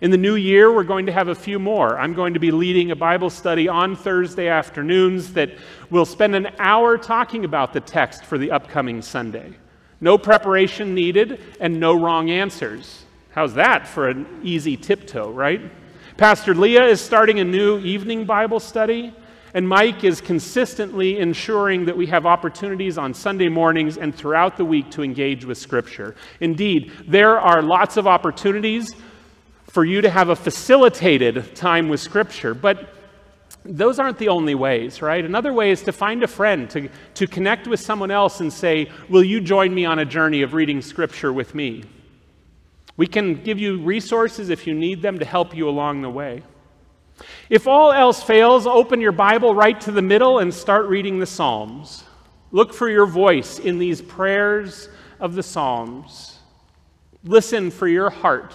In 0.00 0.10
the 0.10 0.18
new 0.18 0.34
year, 0.34 0.74
we're 0.74 0.82
going 0.82 1.06
to 1.06 1.12
have 1.12 1.28
a 1.28 1.34
few 1.34 1.60
more. 1.60 1.98
I'm 1.98 2.14
going 2.14 2.34
to 2.34 2.40
be 2.40 2.50
leading 2.50 2.90
a 2.90 2.96
Bible 2.96 3.30
study 3.30 3.68
on 3.68 3.94
Thursday 3.94 4.48
afternoons 4.48 5.32
that 5.34 5.52
will 5.88 6.04
spend 6.04 6.34
an 6.34 6.48
hour 6.58 6.98
talking 6.98 7.44
about 7.44 7.72
the 7.72 7.80
text 7.80 8.24
for 8.24 8.36
the 8.36 8.50
upcoming 8.50 9.02
Sunday. 9.02 9.52
No 10.00 10.18
preparation 10.18 10.94
needed 10.94 11.40
and 11.60 11.78
no 11.78 11.94
wrong 11.94 12.28
answers. 12.28 13.04
How's 13.30 13.54
that 13.54 13.86
for 13.86 14.08
an 14.08 14.40
easy 14.42 14.76
tiptoe, 14.76 15.30
right? 15.30 15.60
Pastor 16.16 16.54
Leah 16.54 16.86
is 16.86 17.00
starting 17.00 17.38
a 17.38 17.44
new 17.44 17.78
evening 17.78 18.24
Bible 18.24 18.60
study, 18.60 19.14
and 19.54 19.68
Mike 19.68 20.02
is 20.02 20.20
consistently 20.20 21.20
ensuring 21.20 21.84
that 21.84 21.96
we 21.96 22.06
have 22.06 22.26
opportunities 22.26 22.98
on 22.98 23.14
Sunday 23.14 23.48
mornings 23.48 23.96
and 23.96 24.12
throughout 24.12 24.56
the 24.56 24.64
week 24.64 24.90
to 24.90 25.04
engage 25.04 25.44
with 25.44 25.56
Scripture. 25.56 26.16
Indeed, 26.40 26.90
there 27.06 27.38
are 27.40 27.62
lots 27.62 27.96
of 27.96 28.08
opportunities 28.08 28.92
for 29.74 29.84
you 29.84 30.00
to 30.00 30.08
have 30.08 30.28
a 30.28 30.36
facilitated 30.36 31.56
time 31.56 31.88
with 31.88 31.98
Scripture. 31.98 32.54
But 32.54 32.94
those 33.64 33.98
aren't 33.98 34.18
the 34.18 34.28
only 34.28 34.54
ways, 34.54 35.02
right? 35.02 35.24
Another 35.24 35.52
way 35.52 35.72
is 35.72 35.82
to 35.82 35.90
find 35.90 36.22
a 36.22 36.28
friend, 36.28 36.70
to, 36.70 36.88
to 37.14 37.26
connect 37.26 37.66
with 37.66 37.80
someone 37.80 38.12
else 38.12 38.38
and 38.38 38.52
say, 38.52 38.88
Will 39.08 39.24
you 39.24 39.40
join 39.40 39.74
me 39.74 39.84
on 39.84 39.98
a 39.98 40.04
journey 40.04 40.42
of 40.42 40.54
reading 40.54 40.80
Scripture 40.80 41.32
with 41.32 41.56
me? 41.56 41.82
We 42.96 43.08
can 43.08 43.42
give 43.42 43.58
you 43.58 43.82
resources 43.82 44.48
if 44.48 44.64
you 44.64 44.74
need 44.74 45.02
them 45.02 45.18
to 45.18 45.24
help 45.24 45.56
you 45.56 45.68
along 45.68 46.02
the 46.02 46.10
way. 46.10 46.44
If 47.50 47.66
all 47.66 47.90
else 47.90 48.22
fails, 48.22 48.68
open 48.68 49.00
your 49.00 49.10
Bible 49.10 49.56
right 49.56 49.80
to 49.80 49.90
the 49.90 50.02
middle 50.02 50.38
and 50.38 50.54
start 50.54 50.86
reading 50.86 51.18
the 51.18 51.26
Psalms. 51.26 52.04
Look 52.52 52.72
for 52.72 52.88
your 52.88 53.06
voice 53.06 53.58
in 53.58 53.80
these 53.80 54.00
prayers 54.00 54.88
of 55.18 55.34
the 55.34 55.42
Psalms. 55.42 56.38
Listen 57.24 57.72
for 57.72 57.88
your 57.88 58.10
heart 58.10 58.54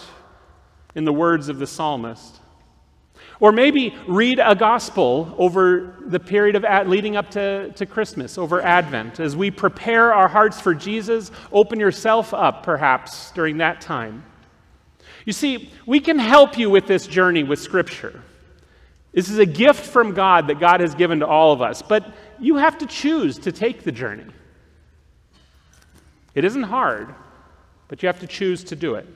in 0.95 1.06
the 1.06 1.13
words 1.13 1.49
of 1.49 1.60
the 1.60 1.67
psalmist. 1.67 2.39
Or 3.39 3.52
maybe 3.52 3.95
read 4.08 4.39
a 4.43 4.54
gospel 4.54 5.34
over 5.38 5.95
the 6.06 6.19
period 6.19 6.56
of 6.56 6.65
ad, 6.65 6.89
leading 6.89 7.15
up 7.15 7.32
to, 7.32 7.71
to 7.71 7.86
Christmas, 7.86 8.38
over 8.38 8.62
Advent. 8.62 9.19
As 9.19 9.36
we 9.36 9.49
prepare 9.49 10.13
our 10.13 10.28
hearts 10.28 10.60
for 10.60 10.73
Jesus, 10.73 11.32
open 11.52 11.80
yourself 11.80 12.34
up 12.34 12.63
perhaps 12.63 13.32
during 13.32 13.58
that 13.58 13.80
time. 13.80 14.25
You 15.25 15.32
see, 15.34 15.71
we 15.86 15.99
can 15.99 16.19
help 16.19 16.58
you 16.58 16.69
with 16.69 16.88
this 16.88 17.08
journey 17.08 17.43
with 17.43 17.60
Scripture. 17.60 18.21
This 19.13 19.30
is 19.30 19.39
a 19.39 19.45
gift 19.45 19.86
from 19.86 20.13
God 20.13 20.47
that 20.47 20.60
God 20.60 20.82
has 20.82 20.93
given 20.93 21.19
to 21.19 21.28
all 21.28 21.54
of 21.54 21.62
us, 21.62 21.82
but 21.82 22.13
you 22.39 22.58
have 22.58 22.78
to 22.80 22.86
choose 22.86 23.39
to 23.39 23.52
take 23.52 23.84
the 23.84 23.91
journey. 23.91 24.25
It 26.36 26.45
isn't 26.45 26.63
hard, 26.63 27.13
but 27.88 28.04
you 28.04 28.08
have 28.08 28.19
to 28.19 28.28
choose 28.28 28.63
to 28.65 28.75
do 28.75 28.95
it. 28.95 29.08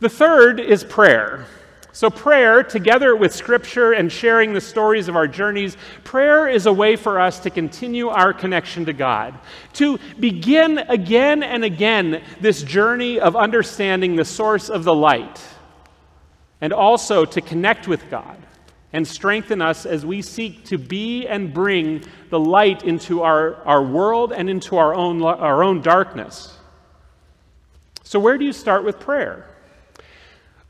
The 0.00 0.08
third 0.08 0.60
is 0.60 0.84
prayer. 0.84 1.46
So, 1.94 2.10
prayer, 2.10 2.64
together 2.64 3.14
with 3.14 3.32
Scripture 3.32 3.92
and 3.92 4.10
sharing 4.10 4.52
the 4.52 4.60
stories 4.60 5.06
of 5.06 5.14
our 5.14 5.28
journeys, 5.28 5.76
prayer 6.02 6.48
is 6.48 6.66
a 6.66 6.72
way 6.72 6.96
for 6.96 7.20
us 7.20 7.38
to 7.40 7.50
continue 7.50 8.08
our 8.08 8.32
connection 8.32 8.84
to 8.86 8.92
God, 8.92 9.38
to 9.74 10.00
begin 10.18 10.78
again 10.78 11.44
and 11.44 11.62
again 11.62 12.20
this 12.40 12.64
journey 12.64 13.20
of 13.20 13.36
understanding 13.36 14.16
the 14.16 14.24
source 14.24 14.70
of 14.70 14.82
the 14.82 14.94
light, 14.94 15.40
and 16.60 16.72
also 16.72 17.24
to 17.24 17.40
connect 17.40 17.86
with 17.86 18.10
God 18.10 18.38
and 18.92 19.06
strengthen 19.06 19.62
us 19.62 19.86
as 19.86 20.04
we 20.04 20.20
seek 20.20 20.64
to 20.64 20.78
be 20.78 21.28
and 21.28 21.54
bring 21.54 22.02
the 22.30 22.40
light 22.40 22.82
into 22.82 23.22
our, 23.22 23.62
our 23.64 23.84
world 23.84 24.32
and 24.32 24.50
into 24.50 24.76
our 24.76 24.92
own, 24.96 25.22
our 25.22 25.62
own 25.62 25.80
darkness. 25.80 26.56
So, 28.02 28.18
where 28.18 28.36
do 28.36 28.44
you 28.44 28.52
start 28.52 28.84
with 28.84 28.98
prayer? 28.98 29.48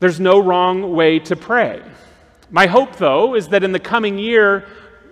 There's 0.05 0.19
no 0.19 0.37
wrong 0.37 0.93
way 0.93 1.17
to 1.17 1.35
pray. 1.35 1.81
My 2.51 2.67
hope, 2.67 2.97
though, 2.97 3.33
is 3.33 3.47
that 3.47 3.63
in 3.63 3.71
the 3.71 3.79
coming 3.79 4.19
year, 4.19 4.67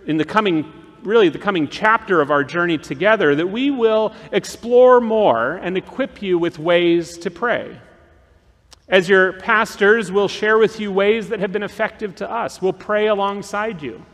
in 0.06 0.18
the 0.18 0.24
coming 0.24 0.72
really 1.02 1.30
the 1.30 1.40
coming 1.40 1.68
chapter 1.68 2.22
of 2.22 2.30
our 2.30 2.44
journey 2.44 2.78
together, 2.78 3.34
that 3.34 3.48
we 3.48 3.72
will 3.72 4.14
explore 4.32 5.02
more 5.02 5.56
and 5.56 5.76
equip 5.76 6.22
you 6.22 6.38
with 6.38 6.60
ways 6.60 7.18
to 7.18 7.32
pray. 7.32 7.76
As 8.88 9.10
your 9.10 9.34
pastors, 9.34 10.12
we'll 10.12 10.28
share 10.28 10.60
with 10.60 10.80
you 10.80 10.92
ways 10.92 11.28
that 11.30 11.40
have 11.40 11.52
been 11.52 11.64
effective 11.64 12.14
to 12.18 12.32
us. 12.32 12.62
We'll 12.62 12.72
pray 12.72 13.08
alongside 13.08 13.82
you. 13.82 14.06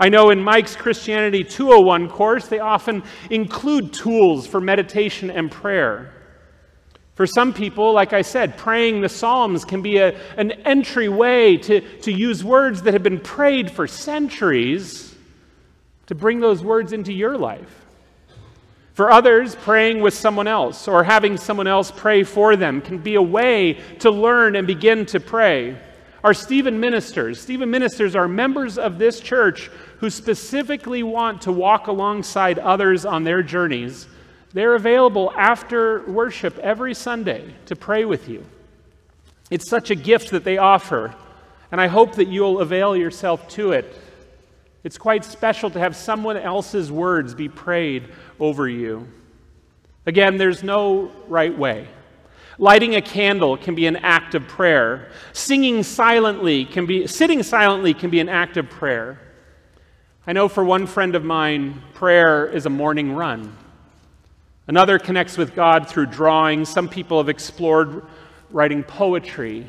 I 0.00 0.08
know 0.08 0.30
in 0.30 0.42
Mike's 0.42 0.74
Christianity 0.74 1.44
201 1.44 2.08
course, 2.08 2.48
they 2.48 2.58
often 2.58 3.04
include 3.30 3.92
tools 3.92 4.44
for 4.44 4.60
meditation 4.60 5.30
and 5.30 5.52
prayer. 5.52 6.15
For 7.16 7.26
some 7.26 7.54
people, 7.54 7.94
like 7.94 8.12
I 8.12 8.20
said, 8.20 8.58
praying 8.58 9.00
the 9.00 9.08
Psalms 9.08 9.64
can 9.64 9.80
be 9.80 9.96
a, 9.96 10.14
an 10.36 10.52
entryway 10.52 11.56
to, 11.56 11.80
to 12.00 12.12
use 12.12 12.44
words 12.44 12.82
that 12.82 12.92
have 12.92 13.02
been 13.02 13.20
prayed 13.20 13.70
for 13.70 13.86
centuries 13.86 15.14
to 16.06 16.14
bring 16.14 16.40
those 16.40 16.62
words 16.62 16.92
into 16.92 17.14
your 17.14 17.38
life. 17.38 17.86
For 18.92 19.10
others, 19.10 19.54
praying 19.54 20.02
with 20.02 20.12
someone 20.12 20.46
else 20.46 20.88
or 20.88 21.04
having 21.04 21.38
someone 21.38 21.66
else 21.66 21.90
pray 21.90 22.22
for 22.22 22.54
them 22.54 22.82
can 22.82 22.98
be 22.98 23.14
a 23.14 23.22
way 23.22 23.78
to 24.00 24.10
learn 24.10 24.54
and 24.54 24.66
begin 24.66 25.06
to 25.06 25.18
pray. 25.18 25.78
Our 26.22 26.34
Stephen 26.34 26.80
ministers, 26.80 27.40
Stephen 27.40 27.70
ministers 27.70 28.14
are 28.14 28.28
members 28.28 28.76
of 28.76 28.98
this 28.98 29.20
church 29.20 29.70
who 29.98 30.10
specifically 30.10 31.02
want 31.02 31.42
to 31.42 31.52
walk 31.52 31.86
alongside 31.86 32.58
others 32.58 33.06
on 33.06 33.24
their 33.24 33.42
journeys. 33.42 34.06
They're 34.56 34.74
available 34.74 35.30
after 35.36 36.00
worship 36.10 36.56
every 36.60 36.94
Sunday 36.94 37.52
to 37.66 37.76
pray 37.76 38.06
with 38.06 38.26
you. 38.26 38.42
It's 39.50 39.68
such 39.68 39.90
a 39.90 39.94
gift 39.94 40.30
that 40.30 40.44
they 40.44 40.56
offer, 40.56 41.14
and 41.70 41.78
I 41.78 41.88
hope 41.88 42.14
that 42.14 42.28
you'll 42.28 42.60
avail 42.60 42.96
yourself 42.96 43.46
to 43.48 43.72
it. 43.72 43.94
It's 44.82 44.96
quite 44.96 45.26
special 45.26 45.68
to 45.68 45.78
have 45.78 45.94
someone 45.94 46.38
else's 46.38 46.90
words 46.90 47.34
be 47.34 47.50
prayed 47.50 48.08
over 48.40 48.66
you. 48.66 49.06
Again, 50.06 50.38
there's 50.38 50.62
no 50.62 51.12
right 51.28 51.54
way. 51.54 51.86
Lighting 52.56 52.94
a 52.94 53.02
candle 53.02 53.58
can 53.58 53.74
be 53.74 53.86
an 53.86 53.96
act 53.96 54.34
of 54.34 54.48
prayer. 54.48 55.10
Singing 55.34 55.82
silently 55.82 56.64
can 56.64 56.86
be 56.86 57.06
sitting 57.06 57.42
silently 57.42 57.92
can 57.92 58.08
be 58.08 58.20
an 58.20 58.30
act 58.30 58.56
of 58.56 58.70
prayer. 58.70 59.20
I 60.26 60.32
know 60.32 60.48
for 60.48 60.64
one 60.64 60.86
friend 60.86 61.14
of 61.14 61.22
mine, 61.22 61.82
prayer 61.92 62.46
is 62.46 62.64
a 62.64 62.70
morning 62.70 63.12
run. 63.12 63.54
Another 64.68 64.98
connects 64.98 65.38
with 65.38 65.54
God 65.54 65.88
through 65.88 66.06
drawing. 66.06 66.64
Some 66.64 66.88
people 66.88 67.18
have 67.18 67.28
explored 67.28 68.04
writing 68.50 68.82
poetry 68.82 69.66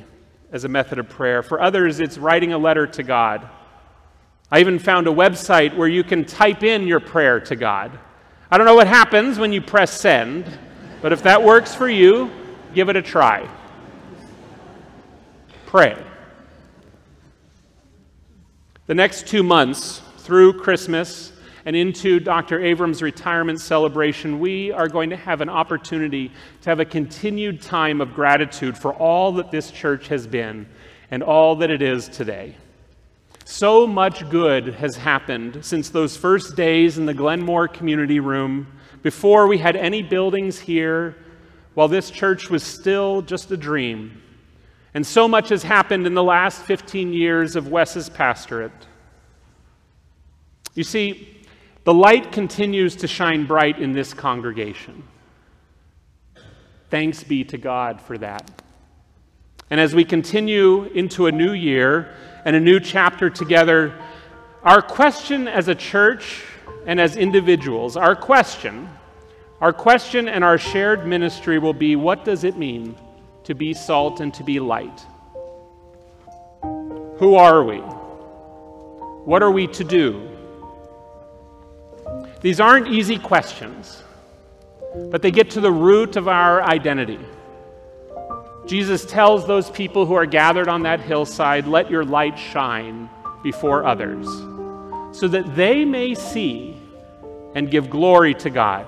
as 0.52 0.64
a 0.64 0.68
method 0.68 0.98
of 0.98 1.08
prayer. 1.08 1.44
For 1.44 1.62
others, 1.62 2.00
it's 2.00 2.18
writing 2.18 2.54
a 2.54 2.58
letter 2.58 2.88
to 2.88 3.04
God. 3.04 3.48
I 4.52 4.60
even 4.60 4.80
found 4.80 5.08
a 5.08 5.12
website 5.12 5.76
where 5.76 5.88
you 5.88 6.04
can 6.04 6.26
type 6.26 6.64
in 6.64 6.88
your 6.88 7.00
prayer 7.00 7.40
to 7.42 7.56
God. 7.56 8.00
I 8.50 8.58
don't 8.58 8.66
know 8.66 8.76
what 8.76 8.88
happens 8.88 9.38
when 9.38 9.52
you 9.52 9.62
press 9.62 9.92
send, 9.92 10.46
but 11.02 11.12
if 11.12 11.22
that 11.24 11.44
works 11.44 11.76
for 11.76 11.90
you, 11.90 12.32
give 12.74 12.90
it 12.90 12.96
a 12.96 13.02
try. 13.02 13.48
Pray. 15.66 16.02
The 18.86 18.96
next 18.96 19.28
two 19.28 19.44
months, 19.44 20.02
through 20.20 20.60
Christmas 20.60 21.34
and 21.68 21.76
into 21.76 22.22
Dr. 22.22 22.64
Abrams' 22.64 23.02
retirement 23.02 23.60
celebration, 23.60 24.40
we 24.40 24.72
are 24.72 24.88
going 24.88 25.10
to 25.10 25.18
have 25.18 25.42
an 25.42 25.50
opportunity 25.50 26.32
to 26.62 26.70
have 26.70 26.80
a 26.80 26.86
continued 26.86 27.62
time 27.62 28.00
of 28.00 28.14
gratitude 28.14 28.78
for 28.78 28.94
all 28.94 29.34
that 29.34 29.52
this 29.52 29.70
church 29.70 30.08
has 30.08 30.26
been 30.26 30.66
and 31.12 31.22
all 31.22 31.58
that 31.58 31.70
it 31.70 31.82
is 31.82 32.08
today. 32.08 32.56
So 33.44 33.86
much 33.86 34.30
good 34.30 34.76
has 34.76 34.96
happened 34.96 35.66
since 35.66 35.90
those 35.90 36.16
first 36.16 36.56
days 36.56 36.98
in 36.98 37.06
the 37.06 37.14
Glenmore 37.14 37.68
Community 37.68 38.22
Room, 38.22 38.68
before 39.04 39.46
we 39.46 39.58
had 39.58 39.76
any 39.76 40.02
buildings 40.02 40.58
here, 40.58 41.18
while 41.74 41.90
this 41.90 42.10
church 42.10 42.50
was 42.50 42.64
still 42.64 43.22
just 43.22 43.52
a 43.52 43.58
dream. 43.58 44.22
And 44.94 45.06
so 45.06 45.28
much 45.28 45.50
has 45.50 45.64
happened 45.64 46.08
in 46.08 46.14
the 46.14 46.24
last 46.24 46.62
15 46.62 47.12
years 47.12 47.58
of 47.58 47.68
Wes's 47.68 48.08
pastorate. 48.08 48.72
You 50.74 50.86
see, 50.86 51.34
the 51.88 51.94
light 51.94 52.34
continues 52.34 52.98
to 52.98 53.08
shine 53.08 53.46
bright 53.46 53.80
in 53.80 53.94
this 53.94 54.14
congregation. 54.14 55.04
Thanks 56.90 57.24
be 57.24 57.46
to 57.46 57.58
God 57.58 58.02
for 58.02 58.18
that. 58.18 58.62
And 59.70 59.80
as 59.80 59.96
we 59.96 60.04
continue 60.04 60.84
into 60.84 61.28
a 61.28 61.32
new 61.32 61.54
year, 61.54 62.14
and 62.44 62.58
a 62.58 62.60
new 62.60 62.82
chapter 62.82 63.30
together, 63.30 63.98
our 64.64 64.82
question 64.82 65.48
as 65.48 65.70
a 65.70 65.76
church 65.76 66.44
and 66.86 67.00
as 67.00 67.16
individuals, 67.16 67.96
our 67.96 68.18
question, 68.18 68.90
our 69.62 69.72
question 69.72 70.28
and 70.28 70.44
our 70.44 70.58
shared 70.58 71.08
ministry 71.08 71.58
will 71.58 71.72
be 71.72 71.96
what 71.96 72.26
does 72.26 72.44
it 72.44 72.58
mean 72.58 72.98
to 73.46 73.56
be 73.56 73.74
salt 73.74 74.20
and 74.20 74.34
to 74.34 74.44
be 74.44 74.60
light? 74.60 75.06
Who 77.20 77.36
are 77.36 77.64
we? 77.64 77.78
What 77.78 79.42
are 79.42 79.52
we 79.52 79.68
to 79.68 79.86
do? 79.86 80.37
These 82.42 82.60
aren't 82.60 82.88
easy 82.88 83.18
questions, 83.18 84.04
but 85.10 85.22
they 85.22 85.32
get 85.32 85.52
to 85.52 85.62
the 85.62 85.72
root 85.72 86.16
of 86.16 86.28
our 86.28 86.62
identity. 86.62 87.20
Jesus 88.68 89.06
tells 89.06 89.48
those 89.48 89.70
people 89.70 90.06
who 90.06 90.14
are 90.14 90.26
gathered 90.26 90.68
on 90.68 90.84
that 90.84 91.00
hillside, 91.00 91.68
Let 91.68 91.90
your 91.90 92.04
light 92.04 92.38
shine 92.38 93.10
before 93.42 93.86
others, 93.86 94.28
so 95.18 95.28
that 95.30 95.56
they 95.56 95.86
may 95.86 96.14
see 96.14 96.76
and 97.56 97.72
give 97.72 97.90
glory 97.90 98.34
to 98.36 98.50
God. 98.50 98.86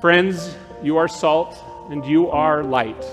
Friends, 0.00 0.56
you 0.82 0.96
are 0.96 1.08
salt 1.08 1.56
and 1.90 2.04
you 2.06 2.30
are 2.30 2.62
light. 2.62 3.04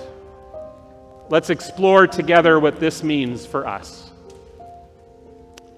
Let's 1.30 1.50
explore 1.50 2.06
together 2.08 2.60
what 2.60 2.80
this 2.80 3.04
means 3.04 3.46
for 3.46 3.68
us. 3.68 4.03